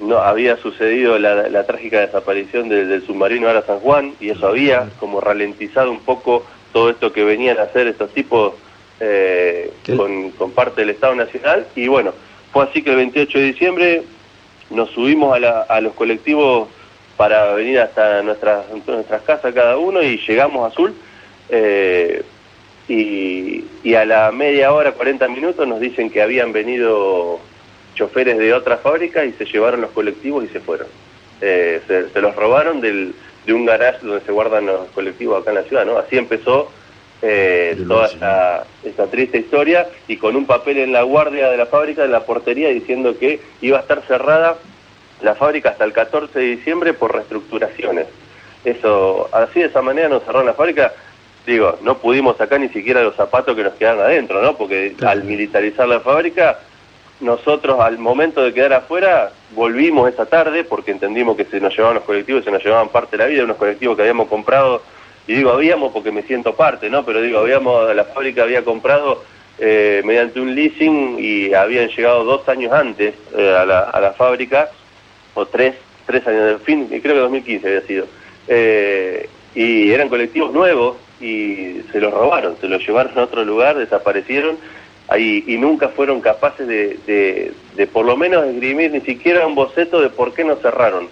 no 0.00 0.18
había 0.18 0.56
sucedido 0.58 1.18
la, 1.18 1.64
trágica 1.66 2.00
desaparición 2.00 2.68
del 2.68 3.04
submarino 3.06 3.48
Ara 3.48 3.62
San 3.62 3.80
Juan 3.80 4.14
y 4.20 4.30
eso 4.30 4.46
había 4.48 4.88
como 5.00 5.20
ralentizado 5.20 5.90
un 5.90 6.00
poco 6.00 6.44
todo 6.72 6.90
esto 6.90 7.12
que 7.12 7.24
venían 7.24 7.58
a 7.58 7.62
hacer 7.62 7.86
estos 7.86 8.12
tipos 8.12 8.54
eh, 9.00 9.72
con, 9.96 10.50
parte 10.52 10.82
del 10.82 10.90
Estado 10.90 11.14
Nacional. 11.14 11.66
Y 11.74 11.88
bueno, 11.88 12.12
fue 12.52 12.64
así 12.64 12.82
que 12.82 12.90
el 12.90 12.96
28 12.96 13.38
de 13.38 13.44
diciembre 13.44 14.02
nos 14.70 14.90
subimos 14.90 15.36
a, 15.36 15.80
los 15.80 15.94
colectivos 15.94 16.68
para 17.16 17.52
venir 17.54 17.80
hasta 17.80 18.22
nuestras, 18.22 18.66
nuestras 18.86 19.22
casas 19.22 19.54
cada 19.54 19.76
uno 19.76 20.02
y 20.02 20.18
llegamos 20.18 20.64
a 20.64 20.72
Azul 20.72 20.94
eh, 21.48 22.22
y, 22.88 23.94
a 23.94 24.04
la 24.04 24.30
media 24.32 24.72
hora, 24.72 24.92
40 24.92 25.28
minutos 25.28 25.66
nos 25.66 25.80
dicen 25.80 26.10
que 26.10 26.22
habían 26.22 26.52
venido 26.52 27.40
choferes 27.98 28.38
de 28.38 28.54
otra 28.54 28.78
fábrica 28.78 29.24
y 29.24 29.32
se 29.32 29.44
llevaron 29.44 29.80
los 29.80 29.90
colectivos 29.90 30.44
y 30.44 30.48
se 30.48 30.60
fueron. 30.60 30.86
Eh, 31.40 31.80
se, 31.86 32.20
los 32.20 32.34
robaron 32.34 32.80
del, 32.80 33.14
de 33.44 33.52
un 33.52 33.66
garage 33.66 33.98
donde 34.02 34.24
se 34.24 34.32
guardan 34.32 34.66
los 34.66 34.88
colectivos 34.90 35.40
acá 35.40 35.50
en 35.50 35.56
la 35.56 35.62
ciudad, 35.64 35.84
¿no? 35.84 35.98
Así 35.98 36.16
empezó 36.16 36.70
eh, 37.20 37.76
toda 37.86 38.06
esta, 38.06 39.06
triste 39.10 39.38
historia 39.38 39.88
y 40.06 40.16
con 40.16 40.36
un 40.36 40.46
papel 40.46 40.78
en 40.78 40.92
la 40.92 41.02
guardia 41.02 41.50
de 41.50 41.56
la 41.56 41.66
fábrica, 41.66 42.02
de 42.02 42.08
la 42.08 42.24
portería, 42.24 42.68
diciendo 42.68 43.18
que 43.18 43.40
iba 43.60 43.78
a 43.78 43.80
estar 43.80 44.02
cerrada 44.06 44.56
la 45.20 45.34
fábrica 45.34 45.70
hasta 45.70 45.84
el 45.84 45.92
14 45.92 46.38
de 46.38 46.44
diciembre 46.46 46.94
por 46.94 47.12
reestructuraciones. 47.12 48.06
Eso, 48.64 49.28
así 49.32 49.60
de 49.60 49.66
esa 49.66 49.82
manera 49.82 50.08
nos 50.08 50.22
cerraron 50.24 50.46
la 50.46 50.54
fábrica. 50.54 50.92
Digo, 51.46 51.78
no 51.82 51.98
pudimos 51.98 52.36
sacar 52.36 52.60
ni 52.60 52.68
siquiera 52.68 53.02
los 53.02 53.16
zapatos 53.16 53.56
que 53.56 53.64
nos 53.64 53.72
quedaron 53.74 54.02
adentro, 54.02 54.42
¿no? 54.42 54.56
Porque 54.56 54.94
al 55.04 55.24
militarizar 55.24 55.88
la 55.88 56.00
fábrica, 56.00 56.58
nosotros 57.20 57.80
al 57.80 57.98
momento 57.98 58.42
de 58.42 58.52
quedar 58.52 58.72
afuera, 58.72 59.32
volvimos 59.54 60.08
esa 60.08 60.26
tarde 60.26 60.64
porque 60.64 60.92
entendimos 60.92 61.36
que 61.36 61.44
se 61.44 61.60
nos 61.60 61.74
llevaban 61.74 61.96
los 61.96 62.04
colectivos, 62.04 62.44
se 62.44 62.50
nos 62.50 62.62
llevaban 62.62 62.88
parte 62.88 63.16
de 63.16 63.24
la 63.24 63.28
vida, 63.28 63.44
unos 63.44 63.56
colectivos 63.56 63.96
que 63.96 64.02
habíamos 64.02 64.28
comprado 64.28 64.82
y 65.26 65.34
digo 65.34 65.50
habíamos 65.50 65.92
porque 65.92 66.10
me 66.10 66.22
siento 66.22 66.54
parte, 66.54 66.88
¿no? 66.88 67.04
Pero 67.04 67.20
digo, 67.20 67.40
habíamos, 67.40 67.94
la 67.94 68.04
fábrica 68.04 68.44
había 68.44 68.64
comprado 68.64 69.22
eh, 69.58 70.00
mediante 70.04 70.40
un 70.40 70.54
leasing 70.54 71.16
y 71.18 71.52
habían 71.52 71.88
llegado 71.88 72.24
dos 72.24 72.48
años 72.48 72.72
antes 72.72 73.14
eh, 73.36 73.54
a, 73.54 73.66
la, 73.66 73.80
a, 73.80 74.00
la, 74.00 74.12
fábrica, 74.12 74.70
o 75.34 75.44
tres, 75.44 75.74
tres 76.06 76.26
años, 76.26 76.44
de 76.44 76.58
fin, 76.58 76.86
creo 76.86 77.14
que 77.14 77.20
2015 77.20 77.66
había 77.66 77.80
sido. 77.82 78.06
Eh, 78.46 79.28
y 79.54 79.90
eran 79.90 80.08
colectivos 80.08 80.52
nuevos 80.52 80.96
y 81.20 81.82
se 81.92 82.00
los 82.00 82.14
robaron, 82.14 82.56
se 82.60 82.68
los 82.68 82.86
llevaron 82.86 83.18
a 83.18 83.24
otro 83.24 83.44
lugar, 83.44 83.76
desaparecieron 83.76 84.56
ahí, 85.08 85.44
y 85.46 85.56
nunca 85.56 85.88
fueron 85.88 86.20
capaces 86.20 86.66
de, 86.66 86.98
de, 87.06 87.52
de 87.74 87.86
por 87.86 88.04
lo 88.04 88.16
menos 88.16 88.46
esgrimir 88.46 88.92
ni 88.92 89.00
siquiera 89.00 89.46
un 89.46 89.54
boceto 89.54 90.00
de 90.00 90.10
por 90.10 90.34
qué 90.34 90.44
no 90.44 90.56
cerraron, 90.56 91.08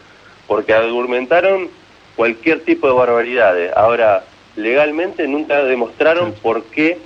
porque 0.47 0.75
argumentaron 0.75 1.69
cualquier 2.15 2.61
tipo 2.61 2.87
de 2.87 2.95
barbaridades. 2.95 3.73
Ahora, 3.77 4.25
legalmente 4.57 5.27
nunca 5.27 5.63
demostraron 5.65 6.33
por 6.33 6.65
qué 6.65 6.99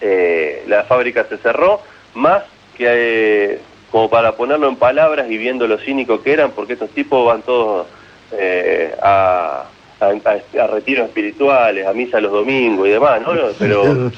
eh, 0.00 0.62
la 0.66 0.84
fábrica 0.84 1.24
se 1.28 1.38
cerró, 1.38 1.80
más 2.14 2.42
que 2.76 2.86
eh, 2.88 3.58
como 3.90 4.10
para 4.10 4.32
ponerlo 4.36 4.68
en 4.68 4.76
palabras 4.76 5.30
y 5.30 5.38
viendo 5.38 5.66
lo 5.66 5.78
cínico 5.78 6.22
que 6.22 6.32
eran, 6.32 6.50
porque 6.50 6.74
estos 6.74 6.90
tipos 6.90 7.26
van 7.26 7.42
todos 7.42 7.86
eh, 8.32 8.94
a, 9.02 9.64
a, 10.00 10.66
retiros 10.66 11.06
espirituales, 11.06 11.86
a 11.86 11.92
misa 11.94 12.20
los 12.20 12.32
domingos 12.32 12.86
y 12.86 12.90
demás, 12.90 13.22
¿no? 13.22 13.32
Pero 13.58 14.10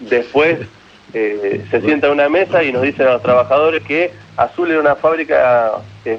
después 0.00 0.60
se 1.12 1.80
sienta 1.80 2.08
a 2.08 2.12
una 2.12 2.28
mesa 2.28 2.62
y 2.62 2.72
nos 2.72 2.82
dicen 2.82 3.06
a 3.06 3.12
los 3.12 3.22
trabajadores 3.22 3.82
que 3.82 4.10
Azul 4.36 4.70
era 4.70 4.80
una 4.80 4.94
fábrica, 4.94 5.72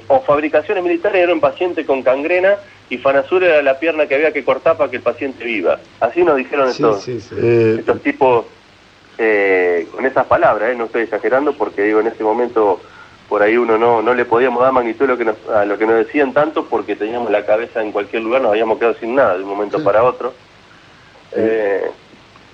o 0.07 0.21
fabricaciones 0.21 0.83
militares 0.83 1.23
era 1.23 1.33
un 1.33 1.39
paciente 1.39 1.85
con 1.85 2.01
cangrena 2.01 2.57
y 2.89 2.97
Fanasur 2.97 3.43
era 3.43 3.61
la 3.61 3.79
pierna 3.79 4.07
que 4.07 4.15
había 4.15 4.33
que 4.33 4.43
cortar 4.43 4.77
para 4.77 4.89
que 4.89 4.97
el 4.97 5.03
paciente 5.03 5.43
viva. 5.43 5.79
Así 5.99 6.23
nos 6.23 6.37
dijeron 6.37 6.69
estos, 6.69 7.07
eh, 7.07 7.75
estos 7.79 8.01
tipos 8.01 8.45
eh, 9.17 9.87
con 9.91 10.05
esas 10.05 10.25
palabras, 10.25 10.71
eh, 10.71 10.75
no 10.75 10.85
estoy 10.85 11.03
exagerando 11.03 11.53
porque 11.53 11.83
digo 11.83 11.99
en 11.99 12.07
ese 12.07 12.23
momento 12.23 12.81
por 13.27 13.43
ahí 13.43 13.57
uno 13.57 13.77
no, 13.77 14.01
no 14.01 14.13
le 14.15 14.25
podíamos 14.25 14.63
dar 14.63 14.71
magnitud 14.71 15.05
a 15.05 15.07
lo, 15.09 15.17
que 15.17 15.25
nos, 15.25 15.49
a 15.49 15.65
lo 15.65 15.77
que 15.77 15.85
nos 15.85 15.97
decían 15.97 16.33
tanto 16.33 16.65
porque 16.65 16.95
teníamos 16.95 17.29
la 17.29 17.45
cabeza 17.45 17.81
en 17.81 17.91
cualquier 17.91 18.23
lugar, 18.23 18.41
nos 18.41 18.51
habíamos 18.51 18.79
quedado 18.79 18.95
sin 18.95 19.13
nada 19.13 19.37
de 19.37 19.43
un 19.43 19.49
momento 19.49 19.83
para 19.83 20.03
otro. 20.03 20.33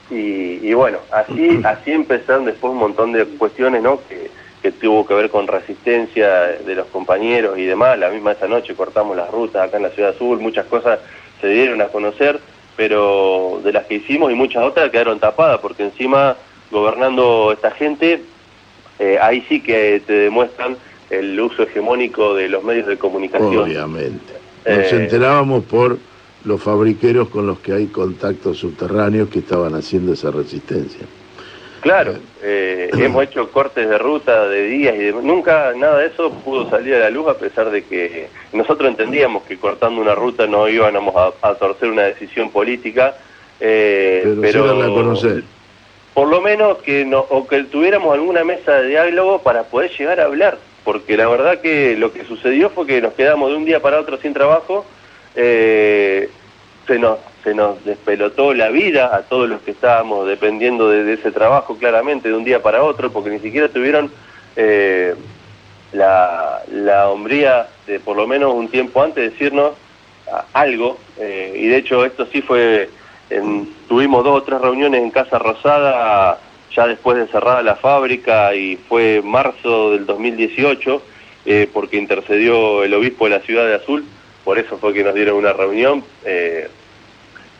Y, 0.10 0.60
y, 0.68 0.74
bueno, 0.74 1.00
así, 1.12 1.62
así 1.66 1.92
empezaron 1.92 2.46
después 2.46 2.72
un 2.72 2.80
montón 2.80 3.12
de 3.12 3.26
cuestiones 3.26 3.82
¿no? 3.82 4.00
que, 4.08 4.30
que 4.62 4.72
tuvo 4.72 5.06
que 5.06 5.14
ver 5.14 5.30
con 5.30 5.48
resistencia 5.48 6.28
de 6.66 6.76
los 6.76 6.88
compañeros 6.88 7.58
y 7.58 7.66
demás. 7.66 8.00
La 8.00 8.10
misma 8.10 8.32
esa 8.32 8.48
noche 8.48 8.74
cortamos 8.74 9.16
las 9.16 9.30
rutas 9.30 9.68
acá 9.68 9.78
en 9.78 9.84
la 9.84 9.92
Ciudad 9.92 10.12
Azul, 10.12 10.40
muchas 10.40 10.66
cosas 10.66 11.00
se 11.40 11.48
dieron 11.50 11.82
a 11.82 11.88
conocer, 11.90 12.40
pero 12.76 13.62
de 13.64 13.72
las 13.72 13.86
que 13.86 13.96
hicimos 13.96 14.32
y 14.32 14.36
muchas 14.36 14.64
otras 14.64 14.90
quedaron 14.90 15.20
tapadas, 15.20 15.60
porque 15.60 15.84
encima 15.84 16.36
gobernando 16.72 17.52
esta 17.52 17.72
gente, 17.72 18.24
eh, 18.98 19.20
ahí 19.22 19.46
sí 19.48 19.62
que 19.62 20.02
te 20.06 20.14
demuestran 20.14 20.78
el 21.10 21.40
uso 21.40 21.64
hegemónico 21.64 22.34
de 22.34 22.50
los 22.50 22.64
medios 22.64 22.88
de 22.88 22.98
comunicación. 22.98 23.66
Obviamente. 23.66 24.34
Nos 24.66 24.92
eh, 24.92 25.04
enterábamos 25.04 25.64
por 25.66 26.00
los 26.46 26.62
fabriqueros 26.62 27.30
con 27.30 27.48
los 27.48 27.60
que 27.60 27.74
hay 27.74 27.88
contactos 27.88 28.58
subterráneos 28.58 29.30
que 29.30 29.40
estaban 29.40 29.74
haciendo 29.74 30.14
esa 30.14 30.32
resistencia. 30.32 31.06
Claro, 31.82 32.16
eh, 32.42 32.90
hemos 32.94 33.24
hecho 33.26 33.52
cortes 33.52 33.88
de 33.88 33.98
ruta 34.00 34.48
de 34.48 34.64
días 34.64 34.96
y 34.96 35.24
nunca 35.24 35.72
nada 35.76 36.00
de 36.00 36.08
eso 36.08 36.32
pudo 36.32 36.68
salir 36.68 36.96
a 36.96 37.00
la 37.00 37.10
luz 37.12 37.28
a 37.28 37.38
pesar 37.38 37.70
de 37.70 37.84
que 37.84 38.28
nosotros 38.54 38.90
entendíamos 38.90 39.44
que 39.44 39.58
cortando 39.58 40.02
una 40.02 40.16
ruta 40.16 40.48
no 40.48 40.68
íbamos 40.68 41.14
a, 41.44 41.54
torcer 41.54 41.90
una 41.90 42.04
decisión 42.04 42.50
política, 42.50 43.16
eh, 43.60 44.22
pero, 44.42 44.66
pero, 44.66 44.82
a 44.82 44.88
conocer. 44.96 45.44
por 46.16 46.28
lo 46.28 46.42
menos 46.42 46.80
que 46.80 47.06
no, 47.06 47.20
o 47.20 47.46
que 47.46 47.64
tuviéramos 47.66 48.16
alguna 48.16 48.44
mesa 48.44 48.82
de 48.82 48.88
diálogo 48.88 49.44
para 49.44 49.66
poder 49.66 49.92
llegar 49.92 50.20
a 50.20 50.26
hablar, 50.26 50.58
porque 50.84 51.16
la 51.16 51.28
verdad 51.28 51.62
que 51.62 51.96
lo 51.98 52.12
que 52.12 52.26
sucedió 52.26 52.72
fue 52.72 52.88
que 52.88 53.00
nos 53.00 53.14
quedamos 53.14 53.52
de 53.52 53.58
un 53.58 53.66
día 53.66 53.80
para 53.80 54.00
otro 54.00 54.18
sin 54.18 54.34
trabajo, 54.34 54.88
eh, 55.36 56.30
se 56.88 57.00
nos 57.00 57.20
se 57.44 57.54
nos 57.54 57.84
despelotó 57.86 58.56
la 58.56 58.70
vida 58.70 59.16
a 59.16 59.22
todos 59.22 59.48
los 59.48 59.62
que 59.62 59.70
estábamos 59.70 60.28
dependiendo 60.28 60.90
de, 60.90 61.14
ese 61.14 61.32
trabajo 61.32 61.78
claramente 61.78 62.30
de 62.30 62.36
un 62.36 62.44
día 62.44 62.64
para 62.64 62.84
otro, 62.84 63.12
porque 63.12 63.30
ni 63.30 63.40
siquiera 63.40 63.70
tuvieron 63.70 64.12
eh, 64.56 65.14
la, 65.94 66.64
la 66.72 67.10
hombría 67.10 67.68
de 67.86 68.00
por 68.00 68.18
lo 68.18 68.26
menos 68.26 68.52
un 68.52 68.68
tiempo 68.70 69.04
antes 69.04 69.32
decirnos 69.32 69.74
algo, 70.54 70.98
eh, 71.20 71.54
y 71.56 71.68
de 71.68 71.78
hecho 71.78 72.04
esto 72.04 72.26
sí 72.32 72.42
fue 72.42 72.90
tuvimos 73.88 74.24
dos 74.24 74.42
o 74.42 74.44
tres 74.44 74.62
reuniones 74.62 75.02
en 75.02 75.10
Casa 75.12 75.40
Rosada 75.40 76.40
ya 76.76 76.88
después 76.88 77.18
de 77.18 77.28
cerrada 77.28 77.62
la 77.64 77.76
fábrica 77.76 78.54
y 78.54 78.76
fue 78.76 79.22
marzo 79.24 79.92
del 79.92 80.06
2018 80.06 81.02
eh, 81.46 81.70
porque 81.72 81.98
intercedió 81.98 82.84
el 82.84 82.94
obispo 82.94 83.26
de 83.26 83.32
la 83.32 83.40
ciudad 83.42 83.66
de 83.66 83.76
Azul, 83.76 84.06
por 84.46 84.60
eso 84.60 84.78
fue 84.78 84.94
que 84.94 85.04
nos 85.04 85.16
dieron 85.16 85.36
una 85.36 85.52
reunión 85.52 86.04
eh, 86.24 86.70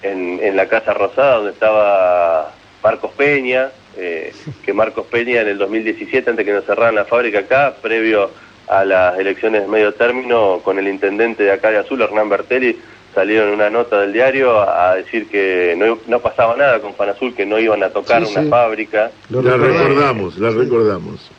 en, 0.04 0.56
la 0.56 0.68
Casa 0.68 0.94
Rosada 0.94 1.38
donde 1.38 1.52
estaba 1.52 2.54
Marcos 2.84 3.12
Peña, 3.18 3.72
eh, 3.98 4.32
que 4.64 4.72
Marcos 4.72 5.08
Peña 5.08 5.42
en 5.42 5.48
el 5.48 5.58
2017, 5.58 6.30
antes 6.30 6.46
que 6.46 6.54
nos 6.54 6.64
cerraran 6.64 6.96
la 6.96 7.06
fábrica 7.06 7.40
acá, 7.40 7.76
previo 7.82 8.30
a 8.68 8.86
las 8.86 9.18
elecciones 9.18 9.64
de 9.64 9.68
medio 9.68 9.96
término, 9.96 10.60
con 10.64 10.78
el 10.78 10.88
intendente 10.88 11.44
de 11.44 11.52
acá 11.52 11.72
de 11.72 11.80
Azul, 11.80 12.02
Hernán 12.02 12.30
Bertelli, 12.30 12.78
salieron 13.16 13.50
una 13.50 13.72
nota 13.72 14.02
del 14.02 14.14
diario 14.14 14.60
a, 14.62 14.96
decir 14.96 15.28
que 15.28 15.74
no, 15.76 15.98
no, 16.08 16.20
pasaba 16.20 16.56
nada 16.56 16.80
con 16.80 17.10
Azul, 17.10 17.34
que 17.34 17.46
no 17.46 17.58
iban 17.58 17.82
a 17.82 17.90
tocar 17.90 18.24
una 18.24 18.44
fábrica. 18.44 19.10
la 19.30 19.58
recordamos, 19.58 20.38
la 20.38 20.52
recordamos. 20.52 21.32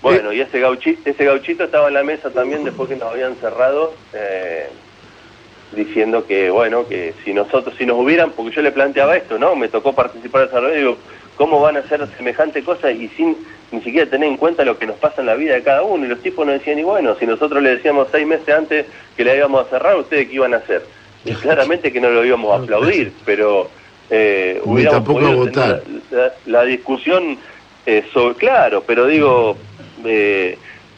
Bueno, 0.00 0.32
y 0.32 0.40
ese 0.40 0.60
gauchito, 0.60 1.10
ese 1.10 1.24
gauchito 1.24 1.64
estaba 1.64 1.88
en 1.88 1.94
la 1.94 2.04
mesa 2.04 2.30
también 2.30 2.64
después 2.64 2.88
que 2.88 2.96
nos 2.96 3.12
habían 3.12 3.34
cerrado, 3.36 3.94
eh, 4.14 4.68
diciendo 5.72 6.26
que, 6.26 6.50
bueno, 6.50 6.86
que 6.88 7.14
si 7.24 7.32
nosotros, 7.32 7.74
si 7.76 7.86
nos 7.86 7.98
hubieran, 7.98 8.30
porque 8.30 8.56
yo 8.56 8.62
le 8.62 8.72
planteaba 8.72 9.16
esto, 9.16 9.38
¿no? 9.38 9.54
Me 9.56 9.68
tocó 9.68 9.92
participar 9.92 10.42
de 10.42 10.46
esa 10.48 10.60
reunión, 10.60 10.80
digo, 10.80 10.96
¿cómo 11.36 11.60
van 11.60 11.76
a 11.76 11.80
hacer 11.80 12.06
semejante 12.16 12.62
cosa 12.62 12.90
y 12.90 13.08
sin 13.08 13.36
ni 13.70 13.82
siquiera 13.82 14.08
tener 14.08 14.28
en 14.28 14.38
cuenta 14.38 14.64
lo 14.64 14.78
que 14.78 14.86
nos 14.86 14.96
pasa 14.96 15.20
en 15.20 15.26
la 15.26 15.34
vida 15.34 15.54
de 15.54 15.62
cada 15.62 15.82
uno? 15.82 16.06
Y 16.06 16.08
los 16.08 16.22
tipos 16.22 16.46
nos 16.46 16.58
decían, 16.58 16.78
y 16.78 16.84
bueno, 16.84 17.14
si 17.18 17.26
nosotros 17.26 17.62
le 17.62 17.76
decíamos 17.76 18.08
seis 18.10 18.26
meses 18.26 18.48
antes 18.48 18.86
que 19.16 19.24
la 19.24 19.34
íbamos 19.36 19.66
a 19.66 19.70
cerrar, 19.70 19.96
¿ustedes 19.96 20.28
qué 20.28 20.34
iban 20.34 20.54
a 20.54 20.58
hacer? 20.58 20.82
y 21.24 21.32
claramente 21.34 21.92
que 21.92 22.00
no 22.00 22.10
lo 22.10 22.24
íbamos 22.24 22.52
a 22.52 22.62
aplaudir, 22.62 23.12
pero 23.24 23.68
eh, 24.10 24.60
hubiéramos 24.64 25.02
podido 25.02 25.36
votar. 25.36 25.82
La, 26.46 26.64
discusión 26.64 27.38
eh, 27.86 28.04
sobre, 28.12 28.36
claro, 28.36 28.82
pero 28.86 29.06
digo, 29.06 29.56
eh, 30.04 30.56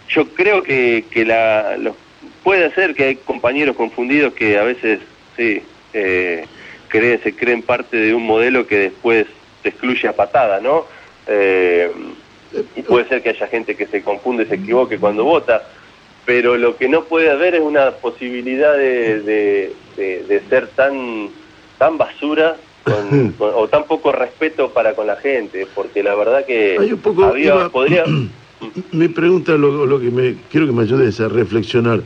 yo 0.09 0.29
creo 0.29 0.63
que, 0.63 1.05
que 1.11 1.25
la, 1.25 1.77
puede 2.43 2.73
ser 2.75 2.95
que 2.95 3.05
hay 3.05 3.17
compañeros 3.17 3.77
confundidos 3.77 4.35
que 4.35 4.59
a 4.59 4.65
veces 4.65 5.01
sí 5.37 5.63
eh, 5.93 6.45
creen, 6.89 7.23
se 7.23 7.35
creen 7.35 7.63
parte 7.63 7.97
de 7.97 8.15
un 8.15 8.27
modelo 8.27 8.67
que 8.67 8.79
después 8.79 9.27
te 9.63 9.71
excluye 9.71 10.09
a 10.09 10.15
patada, 10.15 10.61
¿no? 10.61 10.87
Eh, 11.27 11.91
y 12.77 12.83
puede 12.83 13.09
ser 13.09 13.23
que 13.23 13.31
haya 13.31 13.47
gente 13.47 13.77
que 13.77 13.87
se 13.87 14.03
confunde, 14.03 14.47
se 14.47 14.57
equivoque 14.57 14.99
cuando 14.99 15.25
vota, 15.25 15.63
pero 16.25 16.57
lo 16.57 16.77
que 16.77 16.89
no 16.89 17.05
puede 17.05 17.31
haber 17.31 17.55
es 17.55 17.61
una 17.61 17.93
posibilidad 17.93 18.77
de, 18.77 19.73
de, 19.97 20.43
ser 20.49 20.69
tan, 20.69 21.29
tan 21.79 21.97
basura 21.97 22.57
o 23.39 23.69
tan 23.69 23.85
poco 23.85 24.11
respeto 24.11 24.71
para 24.71 24.95
con 24.95 25.07
la 25.07 25.17
gente, 25.17 25.67
porque 25.75 26.03
la 26.03 26.15
verdad 26.15 26.45
que 26.45 26.77
había, 27.23 27.69
podría... 27.69 28.05
Me 28.93 29.09
pregunta 29.09 29.53
lo, 29.57 29.99
que 29.99 30.11
me 30.11 30.37
quiero 30.51 30.67
que 30.67 30.73
me 30.73 30.83
ayudes 30.83 31.19
a 31.21 31.29
reflexionar. 31.29 32.03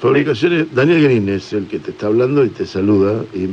Fabricaciones, 0.00 0.66
Daniel 0.74 1.04
Green 1.04 1.28
es 1.28 1.52
el 1.52 1.66
que 1.66 1.78
te 1.78 1.90
está 1.90 2.06
hablando 2.06 2.44
y 2.44 2.50
te 2.50 2.66
saluda 2.66 3.24
y, 3.32 3.46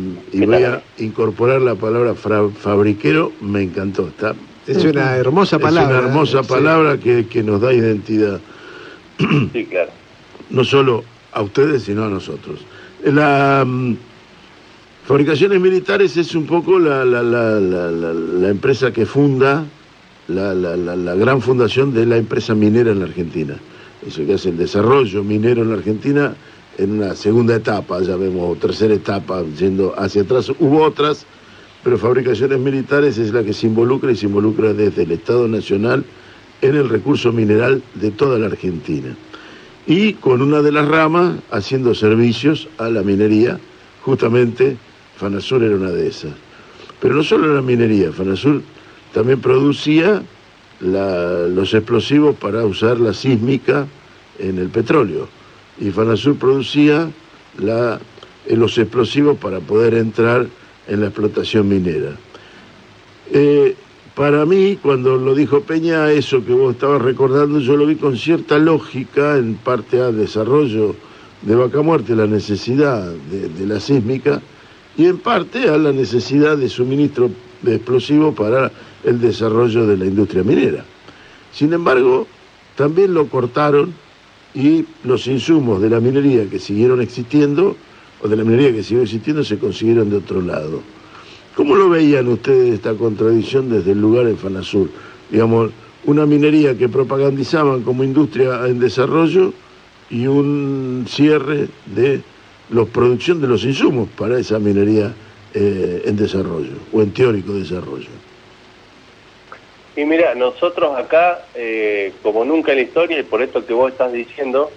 voy 0.46 0.64
a 0.64 0.84
incorporar 0.98 1.62
la 1.62 1.76
palabra 1.76 2.16
fabriquero, 2.16 3.32
me 3.40 3.62
encantó. 3.62 4.08
Está, 4.08 4.36
es 4.68 4.84
una 4.84 5.16
hermosa 5.16 5.58
palabra. 5.58 5.96
Es 5.96 6.00
una 6.00 6.08
hermosa 6.10 6.44
palabra 6.44 6.98
que, 6.98 7.28
que 7.28 7.44
nos 7.44 7.62
da 7.62 7.74
identidad. 7.74 8.42
Sí, 9.54 9.66
claro. 9.66 9.92
No 10.50 10.64
solo 10.64 11.04
a 11.32 11.42
ustedes, 11.42 11.84
sino 11.84 12.04
a 12.04 12.10
nosotros. 12.10 12.60
La 13.06 13.64
mm, 13.66 13.96
Fabricaciones 15.06 15.60
Militares 15.60 16.16
es 16.18 16.36
un 16.36 16.46
poco 16.46 16.78
la, 16.78 17.06
la, 17.06 17.24
la, 17.24 17.60
la 17.60 18.50
empresa 18.50 18.92
que 18.92 19.06
funda 19.06 19.66
la, 20.28 21.16
gran 21.16 21.42
fundación 21.42 21.94
de 21.94 22.06
la 22.06 22.18
empresa 22.18 22.56
minera 22.56 22.92
en 22.92 23.00
la 23.00 23.06
Argentina. 23.06 23.58
Eso 24.08 24.26
que 24.26 24.34
hace 24.34 24.50
el 24.50 24.58
desarrollo 24.58 25.24
minero 25.24 25.62
en 25.62 25.70
la 25.70 25.76
Argentina 25.76 26.36
en 26.78 26.92
una 26.92 27.16
segunda 27.16 27.56
etapa, 27.56 28.02
ya 28.02 28.16
vemos, 28.16 28.60
tercera 28.60 28.94
etapa, 28.94 29.44
yendo 29.58 29.94
hacia 29.98 30.24
atrás. 30.24 30.50
Hubo 30.60 30.82
otras, 30.82 31.26
pero 31.84 31.98
Fabricaciones 31.98 32.60
Militares 32.60 33.18
es 33.18 33.32
la 33.32 33.44
que 33.44 33.54
se 33.54 33.68
involucra 33.68 34.12
y 34.12 34.16
se 34.16 34.26
involucra 34.26 34.74
desde 34.74 35.04
el 35.04 35.12
Estado 35.12 35.48
Nacional 35.48 36.04
en 36.62 36.76
el 36.76 36.90
recurso 36.90 37.32
mineral 37.32 37.84
de 37.96 38.12
toda 38.12 38.40
la 38.40 38.48
Argentina 38.48 39.16
y 39.86 40.14
con 40.14 40.42
una 40.42 40.62
de 40.62 40.72
las 40.72 40.88
ramas 40.88 41.38
haciendo 41.52 41.94
servicios 41.94 42.70
a 42.78 42.90
la 42.90 43.02
minería, 43.02 43.60
justamente 44.02 44.78
Fanasur 45.18 45.64
era 45.64 45.76
una 45.76 45.92
de 45.92 46.08
esas. 46.08 46.32
Pero 47.00 47.16
no 47.16 47.24
solo 47.24 47.54
la 47.54 47.62
minería, 47.62 48.12
Fanasur 48.12 48.62
también 49.14 49.42
producía 49.42 50.24
los 50.80 51.74
explosivos 51.74 52.36
para 52.36 52.66
usar 52.66 53.00
la 53.00 53.14
sísmica 53.14 53.88
en 54.40 54.58
el 54.58 54.70
petróleo 54.70 55.28
y 55.80 55.92
Fanasur 55.92 56.36
producía 56.36 57.10
la, 57.58 58.00
los 58.48 58.78
explosivos 58.78 59.38
para 59.38 59.60
poder 59.60 59.96
entrar 59.96 60.48
en 60.88 61.02
la 61.02 61.08
explotación 61.08 61.68
minera. 61.68 62.18
Eh, 63.32 63.76
para 64.16 64.46
mí, 64.46 64.78
cuando 64.82 65.18
lo 65.18 65.34
dijo 65.34 65.62
Peña, 65.62 66.12
eso 66.12 66.46
que 66.46 66.54
vos 66.54 66.76
estabas 66.76 67.02
recordando, 67.02 67.60
yo 67.60 67.76
lo 67.76 67.88
vi 67.88 67.96
con 67.96 68.16
cierta 68.16 68.60
lógica, 68.60 69.38
en 69.38 69.56
parte 69.56 70.00
a 70.00 70.12
desarrollo 70.12 70.96
de 71.42 71.56
Vaca 71.56 71.82
Muerte, 71.82 72.16
la 72.16 72.28
necesidad 72.28 73.12
de, 73.12 73.66
la 73.66 73.80
sísmica, 73.80 74.40
y 74.96 75.06
en 75.06 75.18
parte 75.18 75.68
a 75.68 75.78
la 75.78 75.92
necesidad 75.92 76.58
de 76.58 76.70
suministro 76.70 77.32
de 77.64 77.76
explosivos 77.76 78.36
para 78.36 78.72
el 79.04 79.20
desarrollo 79.20 79.88
de 79.88 79.98
la 79.98 80.06
industria 80.06 80.44
minera. 80.44 80.86
Sin 81.52 81.74
embargo, 81.74 82.28
también 82.76 83.14
lo 83.14 83.28
cortaron 83.28 83.94
y 84.54 84.86
los 85.04 85.28
insumos 85.28 85.82
de 85.82 85.90
la 85.90 86.00
minería 86.00 86.48
que 86.50 86.60
siguieron 86.60 87.02
existiendo, 87.02 87.76
o 88.22 88.28
de 88.28 88.36
la 88.36 88.44
minería 88.44 88.72
que 88.72 88.84
siguió 88.84 89.04
existiendo, 89.04 89.44
se 89.44 89.58
consiguieron 89.58 90.10
de 90.10 90.18
otro 90.18 90.42
lado. 90.42 90.82
¿Cómo 91.56 91.76
lo 91.76 91.90
veían 91.90 92.28
ustedes 92.28 92.74
esta 92.74 92.94
contradicción 92.94 93.70
desde 93.70 93.92
el 93.92 94.02
lugar 94.02 94.28
en 94.28 94.38
Fanasur? 94.38 94.90
Digamos, 95.30 95.72
una 96.06 96.26
minería 96.26 96.78
que 96.78 96.90
propagandizaban 96.90 97.82
como 97.82 98.04
industria 98.04 98.68
en 98.68 98.80
desarrollo 98.80 99.54
y 100.10 100.28
un 100.28 101.06
cierre 101.08 101.70
de 101.96 102.22
la 102.70 102.86
producción 102.86 103.40
de 103.40 103.48
los 103.48 103.64
insumos 103.64 104.10
para 104.18 104.40
esa 104.40 104.60
minería 104.60 105.14
eh, 105.54 106.04
en 106.06 106.16
desarrollo 106.16 106.78
o 106.92 107.02
en 107.02 107.14
teórico 107.14 107.54
desarrollo. 107.54 108.10
Y 109.96 110.06
mira, 110.06 110.34
nosotros 110.34 110.98
acá, 110.98 111.46
eh, 111.54 112.14
como 112.24 112.44
nunca 112.44 112.72
en 112.72 112.80
la 112.80 112.84
historia, 112.84 113.20
y 113.20 113.24
por 113.24 113.42
esto 113.42 113.66
que 113.66 113.74
vos 113.74 113.92
estás 113.92 114.12
diciendo, 114.12 114.72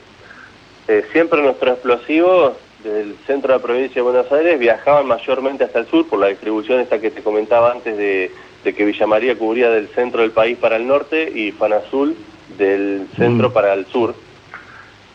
eh, 0.88 1.04
siempre 1.12 1.40
nuestros 1.40 1.72
explosivos 1.72 2.54
del 2.84 3.16
centro 3.26 3.52
de 3.52 3.58
la 3.58 3.62
provincia 3.62 3.94
de 3.94 4.02
Buenos 4.02 4.30
Aires 4.30 4.58
viajaban 4.58 5.06
mayormente 5.06 5.64
hasta 5.64 5.80
el 5.80 5.86
sur 5.86 6.06
por 6.06 6.18
la 6.18 6.28
distribución 6.28 6.80
esta 6.80 7.00
que 7.00 7.10
te 7.10 7.22
comentaba 7.22 7.72
antes 7.72 7.96
de, 7.96 8.30
que 8.62 8.84
Villa 8.84 9.06
María 9.06 9.38
cubría 9.38 9.70
del 9.70 9.88
centro 9.88 10.22
del 10.22 10.32
país 10.32 10.58
para 10.58 10.76
el 10.76 10.86
norte 10.86 11.32
y 11.34 11.52
Fanazul 11.52 12.16
del 12.58 13.06
centro 13.16 13.48
mm. 13.48 13.52
para 13.52 13.72
el 13.72 13.86
sur. 13.86 14.14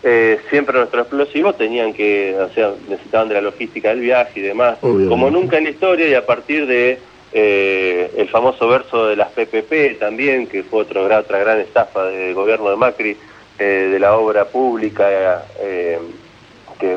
Eh, 0.04 0.40
siempre 0.50 0.78
nuestros 0.78 1.04
explosivos 1.04 1.58
tenían 1.58 1.94
que, 1.94 2.36
o 2.36 2.50
sea, 2.50 2.72
necesitaban 2.90 3.28
de 3.28 3.36
la 3.36 3.42
logística 3.42 3.90
del 3.90 4.00
viaje 4.00 4.40
y 4.40 4.44
demás, 4.44 4.80
como 4.80 5.30
nunca 5.30 5.60
en 5.60 5.66
la 5.66 5.70
historia 5.70 6.08
y 6.08 6.16
a 6.16 6.26
partir 6.26 6.66
de 6.66 6.98
eh, 7.32 8.12
el 8.18 8.28
famoso 8.30 8.68
verso 8.68 9.06
de 9.08 9.16
las 9.16 9.30
PPP 9.30 10.00
también, 10.00 10.48
que 10.48 10.64
fue 10.64 10.82
otro, 10.82 11.04
otra 11.04 11.40
gran 11.40 11.60
estafa 11.60 12.06
del 12.06 12.34
gobierno 12.34 12.72
de 12.72 12.78
Macri, 12.78 13.16
eh, 13.60 13.64
de 13.92 14.00
la 14.00 14.18
obra 14.18 14.46
pública 14.46 15.44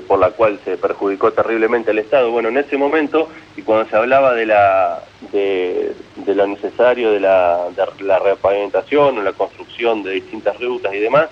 por 0.09 0.19
la 0.19 0.31
cual 0.31 0.59
se 0.65 0.79
perjudicó 0.79 1.31
terriblemente 1.33 1.91
el 1.91 1.99
Estado. 1.99 2.31
Bueno, 2.31 2.49
en 2.49 2.57
ese 2.57 2.79
momento, 2.79 3.29
y 3.55 3.61
cuando 3.61 3.87
se 3.91 3.97
hablaba 3.97 4.33
de, 4.33 4.47
la, 4.47 5.03
de, 5.31 5.95
lo 6.27 6.47
necesario 6.47 7.13
de 7.13 7.21
la, 7.21 7.67
de 7.77 8.05
la 8.05 8.19
repavimentación 8.19 9.19
o 9.19 9.23
la 9.23 9.33
construcción 9.33 10.03
de 10.03 10.13
distintas 10.13 10.59
rutas 10.59 10.95
y 10.95 11.01
demás, 11.01 11.29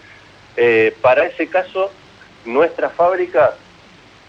eh, 0.57 0.95
para 1.01 1.27
ese 1.27 1.49
caso, 1.49 1.91
nuestra 2.45 2.91
fábrica, 2.91 3.55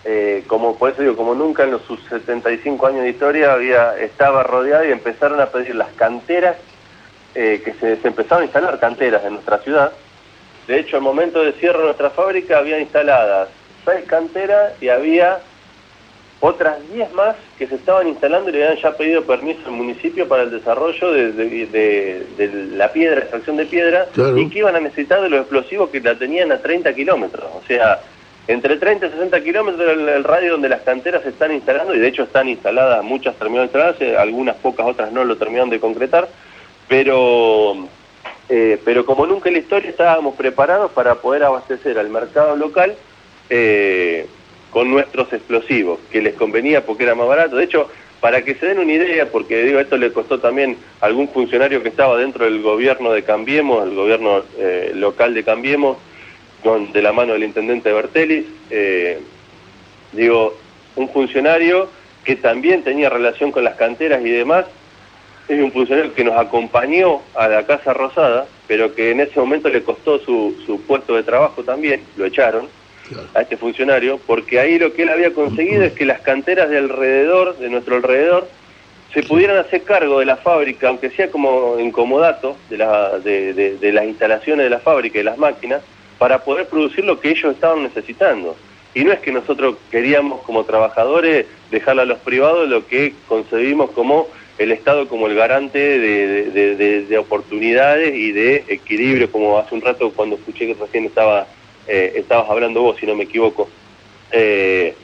eh, 0.06 0.44
como 0.48 0.78
por 0.78 0.92
eso 0.92 1.02
digo, 1.02 1.16
como 1.16 1.36
nunca 1.36 1.64
en 1.64 1.72
los 1.72 1.82
sus 1.84 2.04
75 2.06 2.88
años 2.88 3.04
de 3.04 3.10
historia, 3.10 3.54
había, 3.54 3.98
estaba 3.98 4.44
rodeada 4.44 4.86
y 4.86 4.92
empezaron 4.92 5.40
a 5.40 5.48
pedir 5.48 5.76
las 5.76 5.92
canteras 5.94 6.58
eh, 7.36 7.62
que 7.64 7.74
se, 7.74 7.98
se 7.98 8.08
empezaron 8.08 8.44
a 8.44 8.46
instalar 8.46 8.80
canteras 8.80 9.24
en 9.26 9.34
nuestra 9.34 9.58
ciudad. 9.60 9.92
De 10.68 10.80
hecho, 10.80 10.98
al 10.98 11.04
momento 11.04 11.44
de 11.44 11.54
cierre 11.54 11.80
de 11.80 11.86
nuestra 11.86 12.10
fábrica 12.10 12.60
había 12.60 12.80
instaladas 12.80 13.50
seis 13.84 14.06
canteras 14.06 14.74
y 14.82 14.90
había 14.90 15.40
otras 16.46 16.76
10 16.92 17.14
más 17.14 17.38
que 17.58 17.68
se 17.68 17.76
estaban 17.76 18.06
instalando 18.06 18.50
y 18.50 18.54
le 18.54 18.66
habían 18.66 18.82
ya 18.84 18.92
pedido 18.98 19.24
permiso 19.24 19.62
al 19.66 19.72
municipio 19.72 20.28
para 20.28 20.44
el 20.44 20.52
desarrollo 20.52 21.12
de, 21.14 21.32
de- 21.32 21.66
de- 21.68 22.26
de 22.38 22.48
la 22.76 22.92
piedra, 22.92 23.22
extracción 23.22 23.56
de 23.56 23.66
piedra, 23.66 24.08
Claro. 24.14 24.38
y 24.38 24.50
que 24.50 24.60
iban 24.60 24.76
a 24.76 24.82
necesitar 24.82 25.22
de 25.22 25.30
los 25.30 25.40
explosivos 25.40 25.90
que 25.90 26.02
la 26.02 26.16
tenían 26.16 26.52
a 26.52 26.58
30 26.60 26.94
kilómetros. 26.94 27.46
O 27.56 27.62
sea, 27.66 28.02
entre 28.50 28.76
30 28.76 29.06
y 29.06 29.10
60 29.12 29.42
kilómetros 29.42 29.90
el, 29.90 30.10
el 30.10 30.24
radio 30.26 30.52
donde 30.52 30.68
las 30.68 30.82
canteras 30.82 31.24
se 31.24 31.30
están 31.30 31.54
instalando, 31.54 31.96
y 31.96 32.00
de 32.00 32.10
hecho 32.10 32.24
están 32.24 32.50
instaladas, 32.50 33.02
muchas 33.06 33.36
terminaron 33.36 33.68
de 33.68 33.72
instalarse, 33.80 34.10
eh, 34.12 34.18
algunas 34.18 34.58
pocas 34.58 34.86
otras 34.86 35.14
no 35.14 35.24
lo 35.24 35.38
terminaron 35.38 35.70
de 35.70 35.80
concretar, 35.80 36.28
pero, 36.90 37.88
eh, 38.50 38.78
pero 38.84 39.06
como 39.06 39.26
nunca 39.26 39.48
en 39.48 39.54
la 39.54 39.62
historia 39.62 39.90
estábamos 39.90 40.36
preparados 40.36 40.92
para 40.92 41.16
poder 41.16 41.44
abastecer 41.46 41.98
al 41.98 42.10
mercado 42.10 42.58
local 42.58 42.96
eh, 43.50 44.28
con 44.74 44.90
nuestros 44.90 45.32
explosivos, 45.32 46.00
que 46.12 46.22
les 46.22 46.34
convenía 46.34 46.84
porque 46.84 47.04
era 47.04 47.14
más 47.14 47.28
barato. 47.28 47.56
De 47.56 47.64
hecho, 47.64 47.90
para 48.20 48.44
que 48.44 48.56
se 48.56 48.66
den 48.66 48.80
una 48.80 48.92
idea, 48.92 49.30
porque 49.32 49.64
digo, 49.64 49.80
esto 49.80 49.98
le 49.98 50.12
costó 50.12 50.40
también 50.40 50.78
a 51.00 51.06
algún 51.06 51.30
funcionario 51.30 51.84
que 51.84 51.90
estaba 51.90 52.18
dentro 52.18 52.46
del 52.46 52.62
gobierno 52.62 53.12
de 53.12 53.24
Cambiemos, 53.24 53.88
el 53.88 53.96
gobierno 53.96 54.44
eh, 54.58 54.92
local 54.96 55.36
de 55.36 55.44
Cambiemos, 55.44 55.98
de 56.94 57.02
la 57.02 57.12
mano 57.12 57.34
del 57.34 57.44
intendente 57.44 57.92
Bertelis, 57.92 58.46
eh, 58.70 59.20
digo, 60.14 60.58
un 60.96 61.10
funcionario 61.10 61.90
que 62.24 62.38
también 62.38 62.84
tenía 62.84 63.10
relación 63.10 63.52
con 63.52 63.66
las 63.66 63.76
canteras 63.76 64.26
y 64.26 64.30
demás, 64.30 64.66
es 65.50 65.62
un 65.62 65.74
funcionario 65.74 66.14
que 66.14 66.24
nos 66.24 66.38
acompañó 66.38 67.22
a 67.36 67.50
la 67.50 67.66
Casa 67.66 67.94
Rosada, 67.94 68.48
pero 68.66 68.96
que 68.96 69.12
en 69.12 69.20
ese 69.20 69.38
momento 69.40 69.68
le 69.68 69.84
costó 69.84 70.20
su, 70.20 70.56
su 70.66 70.82
puesto 70.84 71.16
de 71.16 71.24
trabajo 71.24 71.64
también, 71.64 72.02
lo 72.16 72.26
echaron. 72.26 72.70
A 73.34 73.42
este 73.42 73.58
funcionario, 73.58 74.20
porque 74.26 74.60
ahí 74.60 74.80
lo 74.80 74.94
que 74.94 75.04
él 75.04 75.10
había 75.10 75.34
conseguido 75.34 75.84
es 75.84 75.94
que 75.94 76.06
las 76.06 76.22
canteras 76.22 76.70
de 76.70 76.78
alrededor, 76.78 77.58
de 77.58 77.70
nuestro 77.70 77.96
alrededor, 77.96 78.48
se 79.14 79.22
pudieran 79.24 79.58
hacer 79.58 79.84
cargo 79.84 80.20
de 80.20 80.26
la 80.26 80.38
fábrica, 80.38 80.88
aunque 80.88 81.10
sea 81.12 81.30
como 81.30 81.78
en 81.78 81.92
comodato, 81.92 82.58
de, 82.70 82.78
la, 82.78 83.20
de, 83.20 83.54
de- 83.54 83.78
de 83.78 83.92
las 83.92 84.06
instalaciones 84.06 84.64
de 84.66 84.70
la 84.70 84.80
fábrica 84.80 85.20
y 85.20 85.24
las 85.24 85.38
máquinas, 85.38 85.82
para 86.18 86.44
poder 86.44 86.68
producir 86.68 87.06
lo 87.06 87.20
que 87.20 87.30
ellos 87.30 87.54
estaban 87.54 87.84
necesitando. 87.84 88.56
Y 88.96 89.04
no 89.04 89.12
es 89.12 89.20
que 89.20 89.32
nosotros 89.32 89.76
queríamos 89.92 90.42
como 90.42 90.64
trabajadores 90.66 91.46
dejarle 91.72 92.04
a 92.04 92.06
los 92.06 92.20
privados 92.20 92.68
lo 92.70 92.88
que 92.88 93.14
concebimos 93.28 93.92
como 93.92 94.28
el 94.60 94.72
Estado 94.72 95.08
como 95.08 95.26
el 95.28 95.36
garante 95.36 95.80
de, 95.80 96.28
de- 96.28 96.52
de- 96.52 96.76
de- 96.76 97.02
de 97.06 97.18
oportunidades 97.18 98.16
y 98.16 98.32
de 98.32 98.64
equilibrio, 98.68 99.32
como 99.32 99.58
hace 99.58 99.74
un 99.76 99.82
rato 99.82 100.12
cuando 100.12 100.36
escuché 100.36 100.68
que 100.68 100.76
recién 100.76 101.06
estaba, 101.06 101.48
eh, 101.88 102.14
estabas 102.16 102.50
hablando 102.50 102.82
vos, 102.82 102.98
si 103.00 103.06
no 103.06 103.16
me 103.16 103.24
equivoco. 103.24 103.70
Eh, 104.32 104.96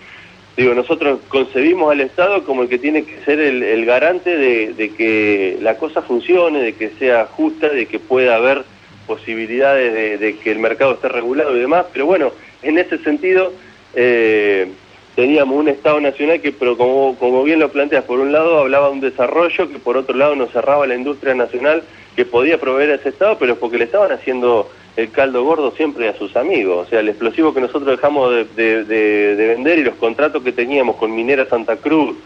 digo, 0.58 0.74
nosotros 0.74 1.20
concebimos 1.28 1.92
al 1.92 2.02
Estado 2.02 2.44
como 2.44 2.64
el 2.64 2.70
que 2.70 2.80
tiene 2.80 3.04
que 3.04 3.24
ser 3.24 3.40
el, 3.40 3.64
el 3.64 3.86
garante 3.86 4.36
de, 4.38 4.94
que 4.96 5.58
la 5.62 5.78
cosa 5.78 6.02
funcione, 6.02 6.60
de 6.60 6.74
que 6.74 6.90
sea 7.00 7.26
justa, 7.26 7.70
de 7.70 7.86
que 7.86 8.00
pueda 8.00 8.36
haber 8.36 8.64
posibilidades 9.08 9.94
de, 9.94 10.18
de 10.18 10.38
que 10.38 10.52
el 10.52 10.60
mercado 10.60 10.94
esté 10.94 11.10
regulado 11.10 11.56
y 11.56 11.60
demás, 11.60 11.86
pero 11.92 12.06
bueno, 12.06 12.32
en 12.62 12.78
ese 12.78 12.98
sentido 13.00 13.54
eh, 13.96 14.68
teníamos 15.16 15.58
un 15.58 15.68
Estado 15.68 16.00
nacional 16.00 16.42
que, 16.42 16.52
pero 16.52 16.78
como, 16.78 17.16
como 17.18 17.44
bien 17.44 17.60
lo 17.60 17.72
planteas, 17.72 18.04
por 18.04 18.20
un 18.20 18.32
lado 18.32 18.60
hablaba 18.60 18.88
de 18.88 18.94
un 18.94 19.02
desarrollo, 19.02 19.70
que 19.70 19.80
por 19.80 19.98
otro 19.98 20.16
lado 20.16 20.36
nos 20.36 20.52
cerraba 20.52 20.88
la 20.88 20.96
industria 20.96 21.34
nacional 21.34 21.84
que 22.16 22.26
podía 22.26 22.60
proveer 22.60 22.92
a 22.92 22.96
ese 22.96 23.10
Estado, 23.10 23.38
pero 23.40 23.56
porque 23.58 23.78
le 23.78 23.86
estaban 23.86 24.12
haciendo 24.12 24.70
el 24.96 25.12
caldo 25.12 25.44
gordo 25.44 25.72
siempre 25.72 26.10
a 26.10 26.18
sus 26.18 26.36
amigos. 26.36 26.88
O 26.88 26.90
sea, 26.90 27.00
el 27.00 27.10
explosivo 27.10 27.54
que 27.54 27.62
nosotros 27.62 27.86
dejamos 27.98 28.32
de, 28.34 28.44
de- 28.46 28.84
de- 28.84 29.36
de 29.36 29.48
vender 29.48 29.80
y 29.80 29.84
los 29.84 29.96
contratos 29.96 30.44
que 30.44 30.52
teníamos 30.52 30.96
con 30.98 31.16
Minera 31.16 31.46
Santa 31.46 31.78
Cruz, 31.78 32.18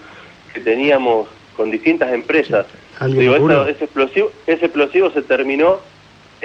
que 0.54 0.60
teníamos 0.60 1.28
con 1.56 1.69
distintas 1.71 2.12
empresas, 2.13 2.65
¿Alguien 2.99 3.32
digo, 3.32 3.36
esa- 3.36 3.69
ese, 3.69 3.84
explosivo, 3.86 4.32
ese 4.47 4.65
explosivo 4.65 5.12
se 5.12 5.21
terminó 5.21 5.80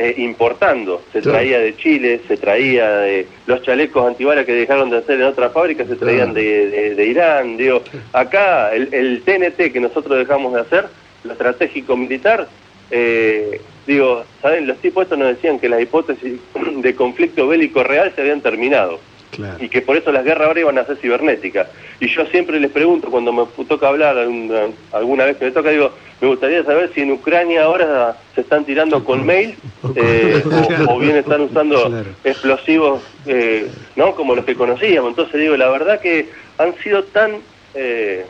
eh, 0.01 0.15
importando. 0.19 1.03
Se 1.13 1.21
Claro. 1.21 1.39
traía 1.39 1.59
de 1.59 1.77
Chile, 1.77 2.21
se 2.29 2.37
traía 2.37 2.89
de 2.99 3.27
los 3.47 3.63
chalecos 3.63 4.07
antibalas 4.07 4.47
que 4.47 4.53
dejaron 4.53 4.91
de 4.91 4.99
hacer 4.99 5.17
en 5.21 5.27
otras 5.27 5.53
fábricas, 5.53 5.89
se 5.89 5.97
traían 5.97 6.35
Claro. 6.35 6.95
de 6.97 7.05
Irán. 7.07 7.57
Digo, 7.57 7.83
acá 8.13 8.73
el, 8.73 8.95
el 8.95 9.23
TNT 9.23 9.73
que 9.73 9.81
nosotros 9.81 10.17
dejamos 10.17 10.55
de 10.55 10.61
hacer, 10.61 10.87
lo 11.25 11.33
estratégico 11.33 11.97
militar, 11.97 12.47
eh, 12.93 13.61
digo, 13.89 14.23
¿saben? 14.41 14.67
Los 14.69 14.77
tipos 14.79 15.03
estos 15.03 15.19
nos 15.19 15.29
decían 15.29 15.59
que 15.59 15.69
las 15.69 15.81
hipótesis 15.83 16.35
de 16.77 16.95
conflicto 16.95 17.49
bélico 17.49 17.83
real 17.83 18.13
se 18.15 18.21
habían 18.21 18.41
terminado 18.41 19.01
Claro. 19.31 19.63
y 19.63 19.69
que 19.69 19.83
por 19.83 19.95
eso 19.97 20.11
las 20.11 20.25
guerras 20.25 20.49
ahora 20.49 20.61
iban 20.61 20.79
a 20.79 20.85
ser 20.87 20.97
cibernéticas. 20.97 21.69
Y 22.01 22.09
yo 22.09 22.25
siempre 22.27 22.59
les 22.59 22.71
pregunto, 22.71 23.11
cuando 23.11 23.31
me 23.33 23.45
toca 23.67 23.89
hablar, 23.89 24.17
alguna, 24.17 24.61
alguna 24.93 25.25
vez 25.27 25.37
que 25.37 25.45
me 25.45 25.51
toca, 25.51 25.69
digo, 25.71 25.91
me 26.21 26.29
gustaría 26.29 26.65
saber 26.65 26.91
si 26.95 27.03
en 27.03 27.13
Ucrania 27.13 27.65
ahora 27.65 28.17
se 28.35 28.41
están 28.41 28.65
tirando 28.65 29.05
con 29.05 29.25
mail 29.27 29.55
eh, 29.97 30.43
o, 30.89 30.95
o 30.95 30.99
bien 30.99 31.17
están 31.17 31.43
usando 31.43 31.85
Claro. 31.89 32.09
explosivos, 32.25 33.03
eh, 33.27 33.69
¿no? 33.97 34.15
Como 34.15 34.35
los 34.35 34.45
que 34.47 34.55
conocíamos. 34.55 35.11
Entonces 35.11 35.41
digo, 35.41 35.57
la 35.57 35.69
verdad 35.69 36.01
que 36.01 36.31
han 36.57 36.75
sido 36.83 37.05
tan... 37.05 37.33
eh, 37.75 38.25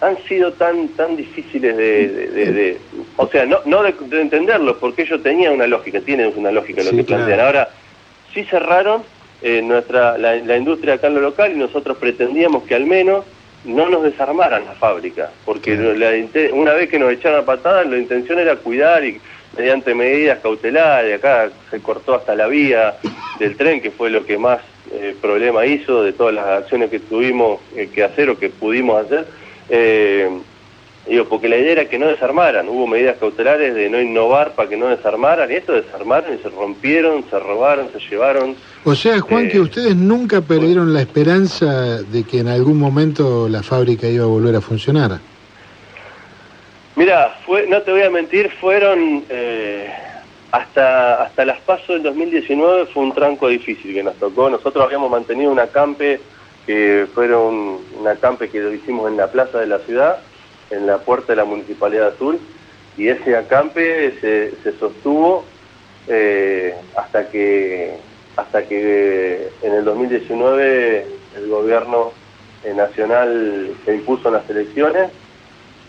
han 0.00 0.16
sido 0.28 0.52
tan 0.52 0.88
tan 0.90 1.16
difíciles 1.16 1.76
de, 1.76 2.08
de- 2.08 2.26
de- 2.28 2.52
de- 2.52 2.78
o 3.16 3.26
sea 3.28 3.44
no 3.46 3.58
no 3.64 3.82
de, 3.82 3.92
de 3.98 4.20
entenderlos 4.20 4.76
porque 4.78 5.02
ellos 5.02 5.22
tenían 5.22 5.54
una 5.54 5.66
lógica 5.66 6.00
tienen 6.00 6.32
una 6.36 6.52
lógica 6.52 6.82
lo 6.84 6.90
Sí, 6.90 6.96
que 6.98 7.04
plantean 7.04 7.38
claro. 7.38 7.46
ahora 7.46 7.68
sí 8.32 8.44
cerraron 8.44 9.02
eh, 9.42 9.60
nuestra 9.62 10.16
la, 10.18 10.36
la 10.36 10.56
industria 10.56 10.94
acá 10.94 11.08
en 11.08 11.14
lo 11.14 11.20
local 11.20 11.52
y 11.52 11.56
nosotros 11.56 11.96
pretendíamos 11.98 12.62
que 12.64 12.74
al 12.76 12.86
menos 12.86 13.24
no 13.64 13.88
nos 13.88 14.04
desarmaran 14.04 14.64
la 14.66 14.72
fábrica 14.72 15.30
porque 15.44 15.74
Claro. 15.76 15.94
la 15.94 16.16
inte- 16.16 16.52
una 16.52 16.74
vez 16.74 16.88
que 16.88 16.98
nos 17.00 17.12
echaron 17.12 17.40
a 17.40 17.44
patadas 17.44 17.86
la 17.86 17.98
intención 17.98 18.38
era 18.38 18.54
cuidar 18.56 19.04
y 19.04 19.20
mediante 19.56 19.94
medidas 19.94 20.38
cautelares 20.40 21.16
acá 21.18 21.50
se 21.70 21.80
cortó 21.80 22.14
hasta 22.14 22.36
la 22.36 22.46
vía 22.46 22.94
del 23.40 23.56
tren 23.56 23.80
que 23.80 23.90
fue 23.90 24.10
lo 24.10 24.24
que 24.24 24.38
más 24.38 24.60
eh, 24.92 25.14
problema 25.20 25.66
hizo 25.66 26.02
de 26.04 26.12
todas 26.12 26.34
las 26.34 26.46
acciones 26.46 26.88
que 26.88 27.00
tuvimos 27.00 27.60
eh, 27.74 27.88
que 27.92 28.04
hacer 28.04 28.30
o 28.30 28.38
que 28.38 28.48
pudimos 28.48 29.04
hacer 29.04 29.26
eh, 29.68 30.28
digo, 31.06 31.24
porque 31.26 31.48
la 31.48 31.56
idea 31.56 31.72
era 31.72 31.88
que 31.88 31.98
no 31.98 32.06
desarmaran, 32.06 32.68
hubo 32.68 32.86
medidas 32.86 33.16
cautelares 33.18 33.74
de 33.74 33.88
no 33.88 34.00
innovar 34.00 34.52
para 34.52 34.68
que 34.68 34.76
no 34.76 34.88
desarmaran, 34.88 35.50
y 35.50 35.54
esto 35.54 35.72
desarmaron 35.72 36.34
y 36.34 36.38
se 36.38 36.50
rompieron, 36.50 37.24
se 37.30 37.38
robaron, 37.38 37.88
se 37.92 37.98
llevaron. 38.00 38.56
O 38.84 38.94
sea, 38.94 39.20
Juan, 39.20 39.46
Eh, 39.46 39.50
que 39.50 39.60
ustedes 39.60 39.96
nunca 39.96 40.40
perdieron 40.40 40.92
la 40.92 41.00
esperanza 41.00 42.02
de 42.02 42.24
que 42.24 42.40
en 42.40 42.48
algún 42.48 42.78
momento 42.78 43.48
la 43.48 43.62
fábrica 43.62 44.06
iba 44.06 44.24
a 44.24 44.28
volver 44.28 44.56
a 44.56 44.60
funcionar. 44.60 45.18
Mira, 46.96 47.38
fue, 47.46 47.66
no 47.68 47.80
te 47.82 47.92
voy 47.92 48.02
a 48.02 48.10
mentir, 48.10 48.50
fueron 48.60 49.24
eh, 49.28 49.88
hasta 50.50 51.22
hasta 51.22 51.44
las 51.44 51.60
pasos 51.60 51.88
del 51.88 52.02
2019 52.02 52.86
fue 52.86 53.04
un 53.04 53.12
tranco 53.12 53.48
difícil 53.48 53.94
que 53.94 54.02
nos 54.02 54.16
tocó. 54.16 54.50
Nosotros 54.50 54.84
habíamos 54.84 55.10
mantenido 55.10 55.52
un 55.52 55.60
acampe 55.60 56.20
que 56.68 57.06
fueron 57.14 57.78
un 57.98 58.06
acampe 58.06 58.50
que 58.50 58.60
lo 58.60 58.70
hicimos 58.74 59.10
en 59.10 59.16
la 59.16 59.28
plaza 59.32 59.58
de 59.58 59.66
la 59.66 59.78
ciudad, 59.78 60.18
en 60.70 60.86
la 60.86 60.98
puerta 60.98 61.32
de 61.32 61.36
la 61.36 61.46
Municipalidad 61.46 62.08
Azul, 62.08 62.38
y 62.98 63.08
ese 63.08 63.34
acampe 63.38 64.12
se, 64.20 64.52
se 64.62 64.78
sostuvo 64.78 65.46
eh, 66.08 66.74
hasta 66.94 67.30
que 67.30 67.94
hasta 68.36 68.64
que 68.68 69.48
en 69.62 69.72
el 69.72 69.84
2019 69.86 71.06
el 71.38 71.48
gobierno 71.48 72.12
eh, 72.64 72.74
nacional 72.74 73.70
se 73.86 73.94
impuso 73.94 74.28
en 74.28 74.34
las 74.34 74.50
elecciones 74.50 75.08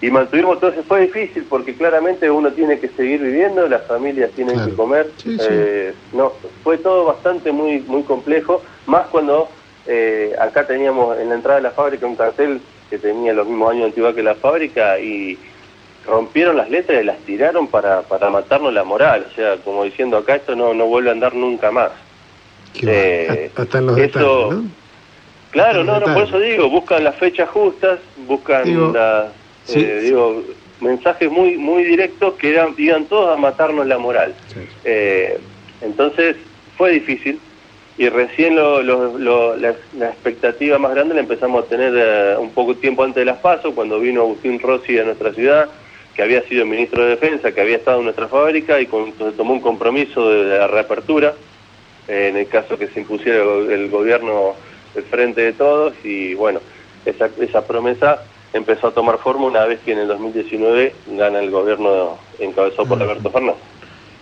y 0.01 0.09
mantuvimos 0.11 0.63
eso. 0.63 0.81
Fue 0.87 1.01
difícil 1.01 1.43
porque 1.49 1.75
claramente 1.75 2.31
uno 2.31 2.53
tiene 2.53 2.79
que 2.79 2.87
seguir 2.87 3.19
viviendo, 3.21 3.67
las 3.67 3.85
familias 3.85 4.31
tienen 4.31 4.55
Claro. 4.55 4.69
que 4.71 4.75
comer. 4.77 5.11
Sí, 5.17 5.37
sí. 5.37 5.45
Eh, 5.49 5.93
no, 6.13 6.31
fue 6.63 6.77
todo 6.77 7.03
bastante 7.03 7.51
muy 7.51 7.81
muy 7.81 8.03
complejo, 8.03 8.61
más 8.85 9.07
cuando 9.07 9.49
eh, 9.91 10.35
acá 10.39 10.67
teníamos 10.67 11.17
en 11.19 11.29
la 11.29 11.35
entrada 11.35 11.57
de 11.57 11.63
la 11.63 11.71
fábrica 11.71 12.05
un 12.05 12.15
cartel 12.15 12.61
que 12.91 12.99
tenía 12.99 13.33
los 13.33 13.47
mismos 13.47 13.71
años 13.71 13.81
de 13.81 13.87
antigüedad 13.87 14.13
que 14.15 14.21
la 14.23 14.35
fábrica 14.35 14.99
y 14.99 15.37
rompieron 16.05 16.57
las 16.57 16.69
letras 16.69 17.01
y 17.01 17.05
las 17.05 17.17
tiraron 17.19 17.67
para, 17.67 18.01
para 18.03 18.29
matarnos 18.29 18.71
la 18.73 18.83
moral, 18.83 19.25
o 19.31 19.35
sea, 19.35 19.57
como 19.57 19.83
diciendo 19.83 20.17
acá 20.17 20.35
esto 20.35 20.55
no, 20.55 20.73
no 20.75 20.85
vuelve 20.85 21.09
a 21.09 21.13
andar 21.13 21.33
nunca 21.33 21.71
más. 21.71 21.91
Eh, 22.83 23.51
Hasta 23.55 23.79
en 23.79 23.85
los 23.87 23.97
eso- 23.97 24.19
detalles, 24.49 24.63
¿no? 24.63 24.69
Claro, 25.51 25.83
no, 25.83 25.99
no, 25.99 26.13
por 26.13 26.23
eso 26.25 26.39
digo, 26.39 26.69
buscan 26.69 27.03
las 27.03 27.15
fechas 27.15 27.49
justas, 27.49 27.99
buscan 28.27 28.63
Digo, 28.65 28.93
sí, 29.65 29.79
eh, 29.79 29.97
sí. 30.01 30.05
digo, 30.05 30.43
mensajes 30.79 31.31
muy 31.31 31.57
muy 31.57 31.83
directos 31.83 32.35
que 32.35 32.51
eran, 32.51 32.75
iban 32.77 33.05
todos 33.05 33.35
a 33.35 33.41
matarnos 33.41 33.87
la 33.87 33.97
moral. 33.97 34.35
Sí. 34.53 34.59
Eh, 34.85 35.39
entonces 35.81 36.35
fue 36.77 36.91
difícil 36.91 37.39
y 37.99 38.07
recién 38.07 38.55
lo, 38.55 38.81
lo- 38.81 39.17
lo- 39.17 39.57
la, 39.57 39.75
la 39.97 40.07
expectativa 40.07 40.77
más 40.79 40.95
grande 40.95 41.13
la 41.15 41.19
empezamos 41.19 41.65
a 41.65 41.67
tener 41.67 41.93
eh, 41.95 42.35
un 42.39 42.49
poco 42.51 42.73
tiempo 42.73 43.03
antes 43.03 43.17
de 43.21 43.25
las 43.25 43.39
pasos, 43.39 43.73
cuando 43.75 43.99
vino 43.99 44.21
Agustín 44.21 44.57
Rossi 44.57 44.97
a 44.97 45.03
nuestra 45.03 45.33
ciudad, 45.33 45.67
que 46.15 46.23
había 46.23 46.41
sido 46.43 46.65
ministro 46.65 47.03
de 47.03 47.09
Defensa, 47.09 47.51
que 47.51 47.59
había 47.59 47.75
estado 47.75 47.97
en 47.99 48.05
nuestra 48.05 48.29
fábrica 48.29 48.79
y 48.79 48.85
con, 48.85 49.11
tomó 49.35 49.51
un 49.53 49.59
compromiso 49.59 50.29
de, 50.29 50.57
la 50.59 50.67
reapertura, 50.67 51.33
en 52.07 52.37
el 52.37 52.47
caso 52.47 52.77
que 52.77 52.87
se 52.87 53.01
impusiera 53.01 53.43
el, 53.43 53.89
gobierno 53.89 54.53
del 54.95 55.03
frente 55.03 55.41
de 55.41 55.51
todos 55.51 55.93
y 56.05 56.35
bueno, 56.35 56.61
esa, 57.05 57.29
esa 57.41 57.67
promesa 57.67 58.23
empezó 58.53 58.87
a 58.87 58.91
tomar 58.91 59.17
forma 59.17 59.45
una 59.45 59.65
vez 59.65 59.81
que 59.81 59.91
en 59.91 59.99
el 59.99 60.07
2019 60.07 60.93
gana 61.17 61.39
el 61.39 61.51
gobierno 61.51 62.17
encabezado 62.39 62.87
por 62.87 63.01
Alberto 63.01 63.29
Fernández. 63.29 63.61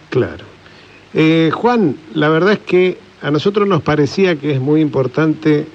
Claro. 0.09 0.45
Eh, 1.13 1.51
Juan, 1.53 1.95
la 2.15 2.29
verdad 2.29 2.53
es 2.53 2.59
que 2.59 2.97
a 3.21 3.31
nosotros 3.31 3.67
nos 3.67 3.81
parecía 3.81 4.35
que 4.35 4.51
es 4.51 4.59
muy 4.59 4.81
importante 4.81 5.65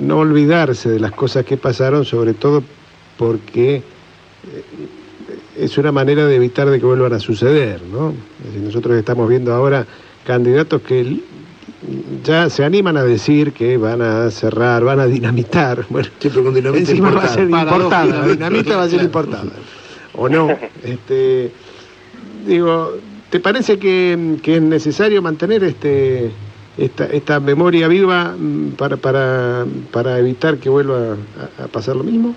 no 0.00 0.18
olvidarse 0.18 0.88
de 0.88 1.00
las 1.00 1.12
cosas 1.12 1.44
que 1.44 1.56
pasaron, 1.56 2.04
sobre 2.04 2.34
todo 2.34 2.62
porque 3.16 3.76
eh, 3.76 3.82
es 5.56 5.78
una 5.78 5.92
manera 5.92 6.26
de 6.26 6.36
evitar 6.36 6.68
de 6.68 6.78
que 6.78 6.86
vuelvan 6.86 7.12
a 7.12 7.18
suceder, 7.18 7.82
¿no? 7.82 8.14
nosotros 8.62 8.96
estamos 8.96 9.28
viendo 9.28 9.54
ahora 9.54 9.86
candidatos 10.24 10.82
que 10.82 11.20
ya 12.24 12.50
se 12.50 12.64
animan 12.64 12.96
a 12.96 13.04
decir 13.04 13.52
que 13.52 13.76
van 13.76 14.02
a 14.02 14.30
cerrar, 14.30 14.84
van 14.84 15.00
a 15.00 15.06
dinamitar. 15.06 15.86
Bueno, 15.90 16.08
con 16.34 16.54
dinamita 16.54 16.90
encima 16.90 17.10
va 17.10 17.24
a 17.24 17.28
ser 17.28 17.44
importada, 17.44 18.26
dinamita 18.26 18.76
va 18.76 18.82
a 18.82 18.88
ser 18.88 19.02
importada. 19.02 19.52
¿O 20.14 20.28
no? 20.28 20.48
Este, 20.82 21.52
digo, 22.46 22.94
¿te 23.30 23.40
parece 23.40 23.78
que, 23.78 24.38
es 24.44 24.62
necesario 24.62 25.22
mantener 25.22 25.64
este 25.64 26.30
esta, 26.78 27.06
esta 27.06 27.40
memoria 27.40 27.88
viva 27.88 28.34
mm, 28.36 28.72
para, 28.72 28.96
para, 28.98 29.64
para 29.90 30.18
evitar 30.18 30.58
que 30.58 30.68
vuelva 30.68 31.16
a, 31.58 31.68
pasar 31.68 31.96
lo 31.96 32.04
mismo? 32.04 32.34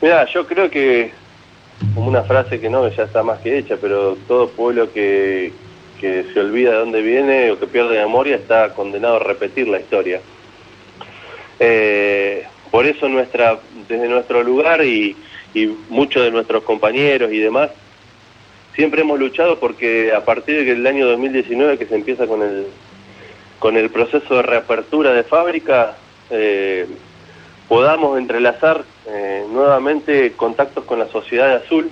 Mira, 0.00 0.26
yo 0.32 0.46
creo 0.46 0.70
que, 0.70 1.10
como 1.94 2.08
una 2.08 2.22
frase 2.22 2.60
que 2.60 2.70
no, 2.70 2.88
ya 2.88 3.02
está 3.02 3.24
más 3.24 3.40
que 3.40 3.58
hecha, 3.58 3.76
pero 3.80 4.16
todo 4.28 4.50
pueblo 4.50 4.92
que, 4.92 5.52
que 6.00 6.24
se 6.32 6.38
olvida 6.38 6.70
de 6.70 6.78
dónde 6.78 7.02
viene 7.02 7.50
o 7.50 7.58
que 7.58 7.66
pierde 7.66 7.98
memoria 7.98 8.36
está 8.36 8.72
condenado 8.74 9.16
a 9.16 9.20
repetir 9.20 9.66
la 9.66 9.80
historia. 9.80 10.20
Eh, 11.58 12.46
por 12.70 12.86
eso 12.86 13.08
nuestra, 13.08 13.58
desde 13.88 14.08
nuestro 14.08 14.44
lugar 14.44 14.84
y, 14.84 15.16
y 15.52 15.66
muchos 15.88 16.22
de 16.22 16.30
nuestros 16.30 16.62
compañeros 16.62 17.32
y 17.32 17.38
demás, 17.38 17.70
siempre 18.78 19.00
hemos 19.00 19.18
luchado 19.18 19.58
porque 19.58 20.12
a 20.12 20.24
partir 20.24 20.64
del 20.64 20.86
año 20.86 21.08
2019 21.08 21.78
que 21.78 21.86
se 21.86 21.96
empieza 21.96 22.28
con 22.28 22.42
el, 22.42 22.68
con 23.58 23.76
el 23.76 23.90
proceso 23.90 24.36
de 24.36 24.42
reapertura 24.42 25.12
de 25.14 25.24
fábrica, 25.24 25.96
eh, 26.30 26.86
podamos 27.66 28.16
entrelazar 28.20 28.84
eh, 29.08 29.44
nuevamente 29.50 30.30
contactos 30.36 30.84
con 30.84 31.00
la 31.00 31.08
sociedad 31.08 31.56
azul. 31.56 31.90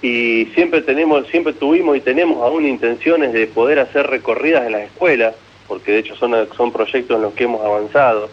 y 0.00 0.46
siempre 0.54 0.82
tenemos, 0.82 1.26
siempre 1.26 1.54
tuvimos 1.54 1.96
y 1.96 2.00
tenemos 2.00 2.40
aún 2.40 2.64
intenciones 2.64 3.32
de 3.32 3.48
poder 3.48 3.80
hacer 3.80 4.06
recorridas 4.06 4.64
en 4.64 4.72
las 4.72 4.82
escuelas, 4.82 5.34
porque 5.66 5.90
de 5.90 5.98
hecho 5.98 6.14
son, 6.14 6.32
son 6.56 6.70
proyectos 6.70 7.16
en 7.16 7.22
los 7.22 7.34
que 7.34 7.44
hemos 7.44 7.64
avanzado, 7.64 8.30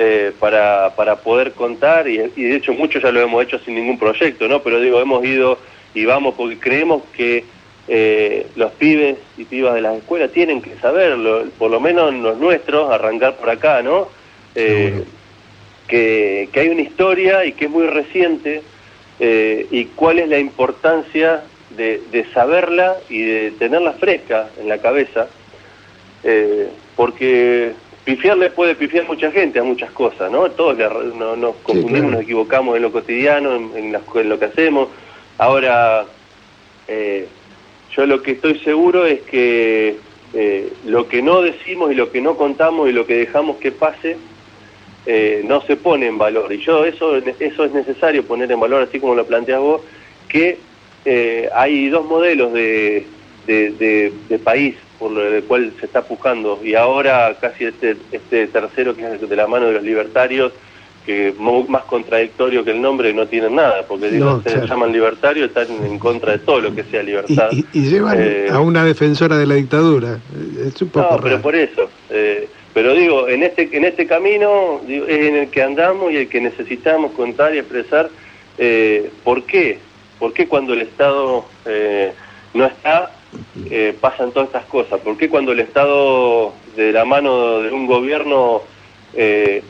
eh, 0.00 0.32
para, 0.38 0.94
para 0.94 1.16
poder 1.16 1.52
contar, 1.52 2.06
y, 2.06 2.18
de 2.18 2.54
hecho 2.54 2.72
muchos 2.72 3.02
ya 3.02 3.10
lo 3.10 3.20
hemos 3.20 3.42
hecho 3.42 3.58
sin 3.58 3.74
ningún 3.74 3.98
proyecto, 3.98 4.46
¿no? 4.46 4.62
Pero 4.62 4.80
digo, 4.80 5.00
hemos 5.00 5.24
ido 5.24 5.58
y 5.92 6.04
vamos 6.04 6.36
porque 6.36 6.56
creemos 6.56 7.02
que 7.16 7.44
eh, 7.88 8.46
los 8.54 8.70
pibes 8.72 9.18
y 9.36 9.44
pibas 9.44 9.74
de 9.74 9.80
las 9.80 9.96
escuelas 9.96 10.30
tienen 10.30 10.62
que 10.62 10.76
saberlo, 10.76 11.46
por 11.58 11.72
lo 11.72 11.80
menos 11.80 12.14
los 12.14 12.38
nuestros, 12.38 12.92
arrancar 12.92 13.38
por 13.38 13.50
acá, 13.50 13.82
¿no? 13.82 14.08
Eh, 14.54 15.02
que, 15.88 16.48
que 16.52 16.60
hay 16.60 16.68
una 16.68 16.82
historia 16.82 17.44
y 17.44 17.52
que 17.52 17.64
es 17.64 17.70
muy 17.70 17.88
reciente, 17.88 18.62
eh, 19.18 19.66
y 19.72 19.86
cuál 19.86 20.20
es 20.20 20.28
la 20.28 20.38
importancia 20.38 21.42
de, 21.70 22.00
de, 22.12 22.24
saberla 22.32 22.98
y 23.08 23.22
de 23.22 23.50
tenerla 23.58 23.94
fresca 23.94 24.48
en 24.60 24.68
la 24.68 24.78
cabeza, 24.78 25.26
eh, 26.22 26.68
pifiarle 28.08 28.48
puede 28.48 28.74
pifiar 28.74 29.06
mucha 29.06 29.30
gente 29.30 29.58
a 29.58 29.62
muchas 29.62 29.90
cosas, 29.90 30.32
¿no? 30.32 30.50
Todos 30.50 30.78
nos 31.14 31.56
confundimos, 31.56 32.12
nos 32.12 32.22
equivocamos 32.22 32.74
en 32.74 32.80
lo 32.80 32.90
cotidiano, 32.90 33.54
en, 33.76 33.92
lo 33.92 34.38
que 34.38 34.46
hacemos. 34.46 34.88
Ahora, 35.36 36.06
eh, 36.88 37.28
yo 37.94 38.06
lo 38.06 38.22
que 38.22 38.32
estoy 38.32 38.60
seguro 38.60 39.04
es 39.04 39.20
que 39.20 39.96
lo 40.86 41.06
que 41.06 41.20
no 41.20 41.42
decimos 41.42 41.92
y 41.92 41.94
lo 41.94 42.10
que 42.10 42.22
no 42.22 42.38
contamos 42.38 42.88
y 42.88 42.92
lo 42.92 43.04
que 43.04 43.14
dejamos 43.14 43.58
que 43.58 43.72
pase, 43.72 44.16
eh, 45.04 45.42
no 45.44 45.60
se 45.60 45.76
pone 45.76 46.06
en 46.06 46.16
valor. 46.16 46.50
Y 46.50 46.60
yo 46.60 46.86
eso, 46.86 47.14
eso 47.16 47.64
es 47.66 47.72
necesario 47.72 48.24
poner 48.24 48.50
en 48.50 48.58
valor, 48.58 48.84
así 48.84 49.00
como 49.00 49.16
lo 49.16 49.26
planteas 49.26 49.60
vos, 49.60 49.82
que 50.28 50.56
eh, 51.04 51.50
hay 51.54 51.90
dos 51.90 52.06
modelos 52.06 52.54
de, 52.54 53.04
de, 53.46 54.40
país 54.42 54.76
por 54.98 55.16
el 55.18 55.44
cual 55.44 55.72
se 55.78 55.86
está 55.86 56.00
buscando 56.00 56.60
y 56.62 56.74
ahora 56.74 57.36
casi 57.40 57.66
este, 57.66 57.96
este 58.10 58.46
tercero 58.48 58.96
que 58.96 59.14
es 59.14 59.28
de 59.28 59.36
la 59.36 59.46
mano 59.46 59.66
de 59.66 59.74
los 59.74 59.82
libertarios, 59.82 60.52
que 61.06 61.32
más 61.38 61.84
contradictorio 61.84 62.64
que 62.64 62.72
el 62.72 62.82
nombre 62.82 63.14
no 63.14 63.26
tienen 63.26 63.54
nada, 63.54 63.84
porque 63.86 64.10
digo, 64.10 64.42
se 64.42 64.66
llaman 64.66 64.92
libertarios, 64.92 65.48
están 65.48 65.66
en 65.84 65.98
contra 65.98 66.32
de 66.32 66.38
todo 66.40 66.60
lo 66.60 66.74
que 66.74 66.84
sea 66.84 67.02
libertad. 67.02 67.48
Y, 67.72 67.88
llevan 67.88 68.18
eh, 68.20 68.48
a 68.50 68.60
una 68.60 68.84
defensora 68.84 69.38
de 69.38 69.46
la 69.46 69.54
dictadura. 69.54 70.18
Es 70.66 70.82
un 70.82 70.90
poco 70.90 71.14
no, 71.14 71.20
pero 71.22 71.40
por 71.40 71.56
eso. 71.56 71.88
Pero 72.78 72.94
digo, 72.94 73.28
en 73.28 73.42
este, 73.42 73.68
en 73.72 73.84
este 73.84 74.06
camino 74.06 74.80
es 74.86 75.26
en 75.26 75.34
el 75.34 75.48
que 75.48 75.62
andamos 75.62 76.12
y 76.12 76.18
el 76.18 76.28
que 76.28 76.40
necesitamos 76.40 77.10
contar 77.10 77.52
y 77.54 77.58
expresar 77.58 78.08
eh, 78.56 79.10
por 79.24 79.42
qué. 79.42 79.80
¿Por 80.20 80.32
qué 80.32 80.46
cuando 80.46 80.74
el 80.74 80.82
Estado 80.82 81.44
eh, 81.66 82.12
no 82.54 82.66
está 82.66 83.10
eh, 83.70 83.96
pasan 84.00 84.32
todas 84.32 84.48
estas 84.48 84.64
cosas? 84.64 85.00
¿Por 85.00 85.16
qué 85.16 85.28
cuando 85.28 85.52
el 85.52 85.60
Estado 85.60 86.52
de 86.76 86.92
la 86.92 87.04
mano 87.04 87.60
de 87.60 87.70
un 87.70 87.86
gobierno 87.86 88.62
de 89.14 89.62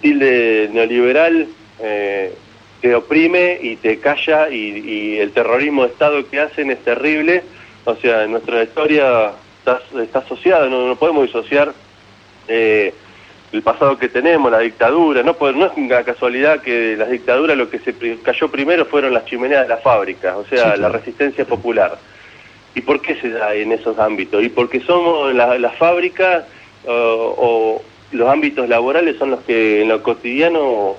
tilde 0.00 0.70
neoliberal 0.72 1.48
te 2.80 2.94
oprime 2.94 3.58
y 3.60 3.76
te 3.76 3.98
calla 3.98 4.48
y, 4.48 5.18
el 5.18 5.32
terrorismo 5.32 5.82
de 5.82 5.88
Estado 5.88 6.28
que 6.28 6.40
hacen 6.40 6.70
es 6.70 6.78
terrible? 6.84 7.42
O 7.84 7.94
sea, 7.96 8.24
en 8.24 8.32
nuestra 8.32 8.62
historia 8.62 9.32
está, 9.58 9.80
está 10.00 10.20
asociada, 10.20 10.68
no, 10.68 10.86
no 10.86 10.96
podemos 10.96 11.26
disociar 11.26 11.72
eh, 12.50 12.92
el 13.52 13.62
pasado 13.62 13.98
que 13.98 14.08
tenemos, 14.08 14.50
la 14.50 14.60
dictadura, 14.60 15.24
no, 15.24 15.36
no 15.40 15.66
es 15.66 15.72
una 15.76 16.04
casualidad 16.04 16.62
que 16.62 16.96
las 16.96 17.10
dictaduras 17.10 17.56
lo 17.56 17.68
que 17.68 17.80
se 17.80 17.92
cayó 18.22 18.48
primero 18.48 18.84
fueron 18.86 19.12
las 19.12 19.24
chimeneas 19.24 19.62
de 19.62 19.68
las 19.68 19.82
fábricas, 19.82 20.36
o 20.36 20.44
sea, 20.44 20.76
la 20.76 20.88
resistencia 20.88 21.44
popular. 21.44 21.98
¿Y 22.74 22.82
por 22.82 23.00
qué 23.00 23.16
se 23.16 23.30
da 23.30 23.54
en 23.54 23.72
esos 23.72 23.98
ámbitos? 23.98 24.42
Y 24.42 24.48
porque 24.48 24.80
somos 24.80 25.34
las 25.34 25.76
fábricas 25.76 26.44
o 26.86 27.82
los 28.12 28.28
ámbitos 28.28 28.68
laborales 28.68 29.16
son 29.18 29.30
los 29.32 29.40
que 29.40 29.82
en 29.82 29.88
lo 29.88 30.02
cotidiano 30.02 30.94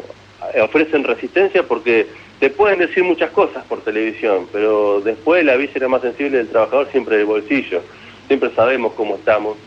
ofrecen 0.61 1.03
resistencia 1.03 1.63
porque 1.63 2.07
te 2.39 2.49
pueden 2.49 2.79
decir 2.79 3.03
muchas 3.03 3.31
cosas 3.31 3.63
por 3.65 3.81
televisión, 3.81 4.47
pero 4.51 5.01
después 5.01 5.45
la 5.45 5.55
víscera 5.55 5.87
más 5.87 6.01
sensible 6.01 6.37
del 6.37 6.49
trabajador 6.49 6.89
siempre 6.91 7.17
del 7.17 7.25
bolsillo. 7.25 7.81
Siempre 8.27 8.49
sabemos 8.55 8.93
cómo 8.93 9.15
estamos 9.15 9.57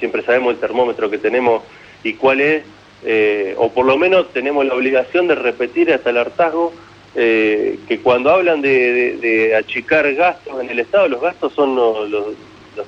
siempre 0.00 0.22
sabemos 0.22 0.54
el 0.54 0.58
termómetro 0.58 1.08
que 1.08 1.18
tenemos 1.18 1.62
y 2.02 2.14
cuál 2.14 2.40
es, 2.40 2.64
eh, 3.04 3.54
o 3.58 3.70
por 3.70 3.86
lo 3.86 3.96
menos 3.96 4.32
tenemos 4.32 4.66
la 4.66 4.74
obligación 4.74 5.28
de 5.28 5.36
repetir 5.36 5.92
hasta 5.92 6.10
el 6.10 6.16
hartazgo 6.16 6.72
eh, 7.14 7.78
que 7.88 8.00
cuando 8.00 8.30
hablan 8.30 8.62
de, 8.62 9.54
achicar 9.58 10.12
gastos 10.14 10.60
en 10.60 10.70
el 10.70 10.78
Estado, 10.78 11.08
los 11.08 11.20
gastos 11.20 11.52
son 11.52 11.74
los, 11.74 12.34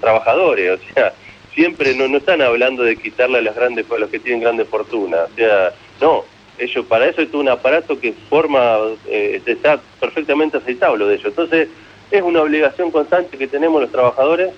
trabajadores, 0.01 0.81
o 0.81 0.95
sea, 0.95 1.13
siempre 1.53 1.95
no, 1.95 2.09
no 2.09 2.17
están 2.17 2.41
hablando 2.41 2.83
de 2.83 2.97
quitarle 2.97 3.39
a 3.39 3.43
los 3.43 3.55
grandes 3.55 3.85
a 3.91 3.99
los 3.99 4.09
que 4.09 4.19
tienen 4.19 4.41
grandes 4.41 4.69
fortunas, 4.69 5.29
o 5.31 5.35
sea, 5.35 5.73
no, 6.01 6.25
ellos 6.59 6.87
para 6.87 7.09
eso 7.09 7.23
es 7.23 7.33
un 7.35 7.49
aparato 7.49 7.99
que 7.99 8.13
forma, 8.29 8.79
eh, 9.07 9.41
está 9.45 9.81
perfectamente 10.01 10.59
aceitado 10.59 10.97
lo 10.97 11.09
de 11.09 11.17
ellos. 11.17 11.27
Entonces, 11.27 11.69
es 12.11 12.23
una 12.23 12.43
obligación 12.43 12.91
constante 12.91 13.39
que 13.39 13.47
tenemos 13.47 13.81
los 13.81 13.91
trabajadores 13.91 14.53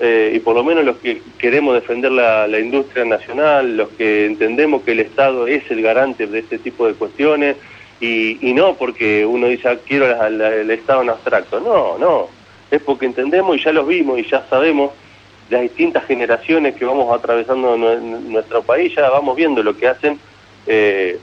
eh, 0.00 0.32
y 0.34 0.40
por 0.40 0.54
lo 0.54 0.64
menos 0.64 0.84
los 0.84 0.96
que 0.96 1.22
queremos 1.38 1.74
defender 1.74 2.12
la, 2.12 2.58
industria 2.58 3.04
nacional, 3.04 3.76
los 3.76 3.88
que 3.90 4.26
entendemos 4.26 4.82
que 4.82 4.92
el 4.92 5.00
Estado 5.00 5.46
es 5.46 5.70
el 5.70 5.82
garante 5.82 6.26
de 6.26 6.40
este 6.40 6.58
tipo 6.58 6.86
de 6.86 6.94
cuestiones, 6.94 7.56
y, 8.00 8.52
no 8.52 8.74
porque 8.74 9.24
uno 9.24 9.48
dice 9.48 9.68
ah, 9.68 9.78
quiero 9.86 10.06
el 10.24 10.70
Estado 10.70 11.02
en 11.02 11.10
abstracto, 11.10 11.60
no, 11.60 11.98
no, 11.98 12.28
es 12.70 12.82
porque 12.82 13.06
entendemos 13.06 13.56
y 13.56 13.62
ya 13.62 13.72
los 13.72 13.86
vimos 13.86 14.18
y 14.18 14.24
ya 14.28 14.46
sabemos 14.48 14.92
las 15.48 15.62
distintas 15.62 16.04
generaciones 16.06 16.74
que 16.74 16.84
vamos 16.84 17.14
atravesando 17.16 17.76
nuestro 17.76 18.62
país, 18.62 18.94
ya 18.94 19.08
vamos 19.10 19.36
viendo 19.36 19.62
lo 19.62 19.76
que 19.76 19.88
hacen 19.88 20.18
eh, 20.66 21.18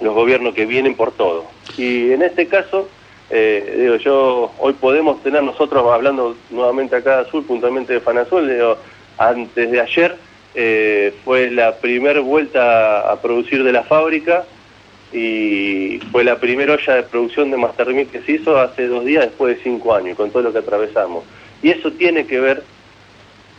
los 0.00 0.14
gobiernos 0.14 0.54
que 0.54 0.64
vienen 0.64 0.94
por 0.94 1.12
todo. 1.12 1.44
Y 1.76 2.12
en 2.12 2.22
este 2.22 2.46
caso, 2.46 2.88
eh, 3.30 3.76
digo, 3.78 3.96
yo 3.96 4.52
hoy 4.58 4.72
podemos 4.72 5.22
tener 5.22 5.42
nosotros, 5.42 5.84
hablando 5.92 6.36
nuevamente 6.50 6.96
acá 6.96 7.16
de 7.16 7.22
Azul, 7.28 7.44
puntualmente 7.44 7.92
de 7.92 8.00
Fanazul, 8.00 8.48
digo, 8.48 8.78
antes 9.18 9.70
de 9.70 9.80
ayer 9.80 10.16
eh, 10.54 11.12
fue 11.24 11.50
la 11.50 11.76
primer 11.76 12.20
vuelta 12.20 13.10
a 13.10 13.20
producir 13.20 13.62
de 13.64 13.72
la 13.72 13.82
fábrica 13.82 14.44
y 15.12 16.00
fue 16.12 16.24
la 16.24 16.38
primera 16.38 16.74
olla 16.74 16.96
de 16.96 17.02
producción 17.04 17.50
de 17.50 17.56
Mastermill 17.56 18.08
que 18.08 18.20
se 18.20 18.32
hizo 18.32 18.58
hace 18.58 18.86
dos 18.86 19.04
días 19.04 19.24
después 19.24 19.56
de 19.56 19.62
cinco 19.62 19.94
años, 19.94 20.16
con 20.16 20.30
todo 20.30 20.42
lo 20.42 20.52
que 20.52 20.58
atravesamos. 20.58 21.24
Y 21.62 21.70
eso 21.70 21.90
tiene 21.92 22.26
que 22.26 22.40
ver 22.40 22.62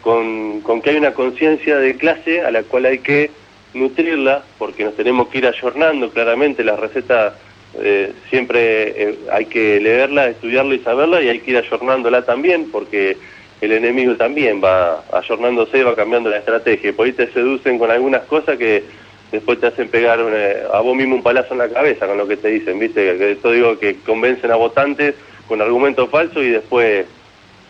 con, 0.02 0.62
con 0.62 0.82
que 0.82 0.92
hay 0.92 0.98
una 0.98 1.14
conciencia 1.14 1.78
de 1.78 1.98
clase 1.98 2.42
a 2.42 2.52
la 2.52 2.64
cual 2.64 2.86
hay 2.86 3.00
que 3.00 3.32
nutrirla, 3.74 4.44
porque 4.58 4.84
nos 4.84 4.96
tenemos 4.96 5.28
que 5.30 5.40
ir 5.40 5.48
ayornando 5.48 6.10
claramente 6.10 6.64
las 6.64 6.80
recetas. 6.80 7.34
Eh, 7.80 8.14
siempre 8.30 9.10
eh, 9.10 9.20
hay 9.32 9.46
que 9.46 9.80
leerla, 9.80 10.28
estudiarla 10.28 10.74
y 10.74 10.80
saberla 10.80 11.22
y 11.22 11.30
hay 11.30 11.40
que 11.40 11.52
ir 11.52 11.58
ayornándola 11.58 12.24
también 12.24 12.72
porque 12.72 13.16
el 13.62 13.72
enemigo 13.72 14.16
también 14.16 14.60
va 14.64 15.04
ayornándose, 15.12 15.84
va 15.84 15.96
cambiando 15.96 16.30
la 16.30 16.38
estrategia. 16.38 16.94
Por 16.94 17.06
ahí 17.06 17.14
te 17.14 17.32
seducen 17.32 17.78
con 17.78 17.92
algunas 17.92 18.24
cosas 18.24 18.58
que 18.58 18.84
después 19.32 19.60
te 19.60 19.68
hacen 19.68 19.90
pegar 19.90 20.20
a 20.20 20.80
vos 20.82 20.96
mismo 20.96 21.16
un 21.16 21.24
palazo 21.24 21.54
en 21.54 21.60
la 21.60 21.70
cabeza 21.70 22.08
con 22.08 22.18
lo 22.18 22.28
que 22.28 22.38
te 22.38 22.50
dicen, 22.50 22.80
¿viste? 22.80 23.18
Que 23.18 23.32
esto 23.34 23.52
digo 23.52 23.78
que 23.78 23.98
convencen 23.98 24.52
a 24.52 24.56
votantes 24.56 25.16
con 25.48 25.62
argumentos 25.62 26.10
falsos 26.10 26.44
y 26.44 26.50
después 26.50 27.06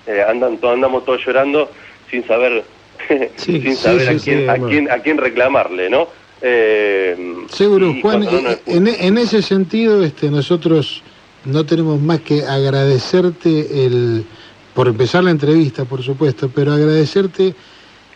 eh, 0.08 0.24
andan 0.28 0.60
andamos 0.64 1.06
todos 1.06 1.26
llorando 1.26 1.70
sin 2.10 2.26
saber 2.26 2.64
sin 3.36 3.76
saber 3.76 4.10
a, 4.10 4.18
quién, 4.18 4.50
a, 4.50 4.56
quién, 4.58 4.92
a 4.92 5.00
quién 5.00 5.18
reclamarle, 5.18 5.90
¿no? 5.90 6.08
Eh, 6.42 7.46
Seguro, 7.50 7.94
Juan, 8.02 8.26
en, 8.66 8.88
en, 8.88 9.18
ese 9.18 9.42
sentido 9.42 10.04
este, 10.04 10.32
nosotros 10.32 11.04
no 11.44 11.66
tenemos 11.66 12.00
más 12.00 12.22
que 12.22 12.44
agradecerte 12.44 13.86
el, 13.86 14.26
por 14.74 14.88
empezar 14.88 15.24
la 15.24 15.32
entrevista, 15.32 15.84
por 15.84 16.02
supuesto, 16.02 16.50
pero 16.54 16.72
agradecerte 16.72 17.56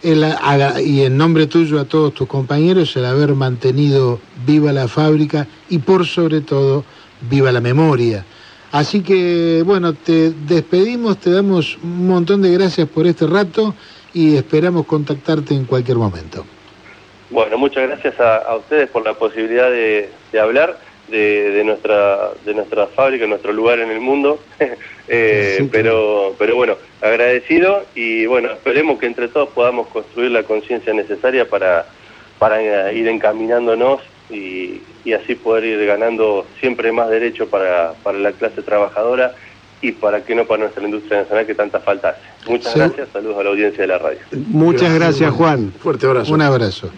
y 0.03 1.01
en 1.01 1.17
nombre 1.17 1.47
tuyo 1.47 1.79
a 1.79 1.85
todos 1.85 2.13
tus 2.13 2.27
compañeros 2.27 2.95
el 2.95 3.05
haber 3.05 3.33
mantenido 3.35 4.19
viva 4.45 4.73
la 4.73 4.87
fábrica 4.87 5.47
y 5.69 5.79
por 5.79 6.05
sobre 6.05 6.41
todo 6.41 6.83
viva 7.29 7.51
la 7.51 7.61
memoria. 7.61 8.25
Así 8.71 9.01
que 9.01 9.63
bueno, 9.65 9.93
te 9.93 10.31
despedimos, 10.31 11.19
te 11.19 11.31
damos 11.31 11.77
un 11.81 12.07
montón 12.07 12.41
de 12.41 12.51
gracias 12.51 12.87
por 12.89 13.07
este 13.07 13.27
rato 13.27 13.75
y 14.13 14.35
esperamos 14.35 14.85
contactarte 14.85 15.53
en 15.53 15.65
cualquier 15.65 15.97
momento. 15.97 16.45
Bueno, 17.29 17.57
muchas 17.57 17.87
gracias 17.87 18.19
a, 18.19 18.55
ustedes 18.55 18.89
por 18.89 19.03
la 19.03 19.13
posibilidad 19.13 19.69
de, 19.69 20.09
hablar 20.39 20.77
de, 21.07 21.61
nuestra 21.65 22.31
de 22.45 22.53
nuestra 22.53 22.87
fábrica, 22.87 23.27
nuestro 23.27 23.53
lugar 23.53 23.79
en 23.79 23.91
el 23.91 23.99
mundo. 23.99 24.39
Eh, 25.09 25.67
pero 25.69 26.33
pero 26.39 26.55
bueno, 26.55 26.77
agradecido 27.01 27.83
y 27.93 28.25
bueno, 28.25 28.49
esperemos 28.51 28.97
que 28.97 29.05
entre 29.05 29.27
todos 29.27 29.49
podamos 29.49 29.87
construir 29.87 30.31
la 30.31 30.43
conciencia 30.43 30.93
necesaria 30.93 31.45
para 31.45 31.85
para 32.39 32.93
ir 32.93 33.09
encaminándonos 33.09 33.99
y, 34.29 34.81
y, 35.03 35.11
así 35.11 35.35
poder 35.35 35.65
ir 35.65 35.85
ganando 35.85 36.45
siempre 36.61 36.93
más 36.93 37.09
derechos 37.09 37.49
para, 37.49 37.95
para 38.01 38.17
la 38.17 38.31
clase 38.31 38.61
trabajadora 38.61 39.35
y 39.83 39.91
para 39.91 40.23
que 40.23 40.33
no 40.33 40.45
para 40.45 40.63
nuestra 40.63 40.83
industria 40.83 41.19
nacional 41.19 41.45
que 41.45 41.53
tanta 41.53 41.79
falta 41.81 42.09
hace. 42.09 42.49
Muchas 42.49 42.75
gracias, 42.75 43.09
saludos 43.11 43.39
a 43.39 43.43
la 43.43 43.49
audiencia 43.49 43.81
de 43.81 43.87
la 43.87 43.97
radio. 43.97 44.19
Muchas 44.31 44.93
gracias, 44.93 45.31
Juan. 45.33 45.73
Fuerte 45.77 46.07
abrazo. 46.07 46.33
Un 46.33 46.41
abrazo. 46.41 46.89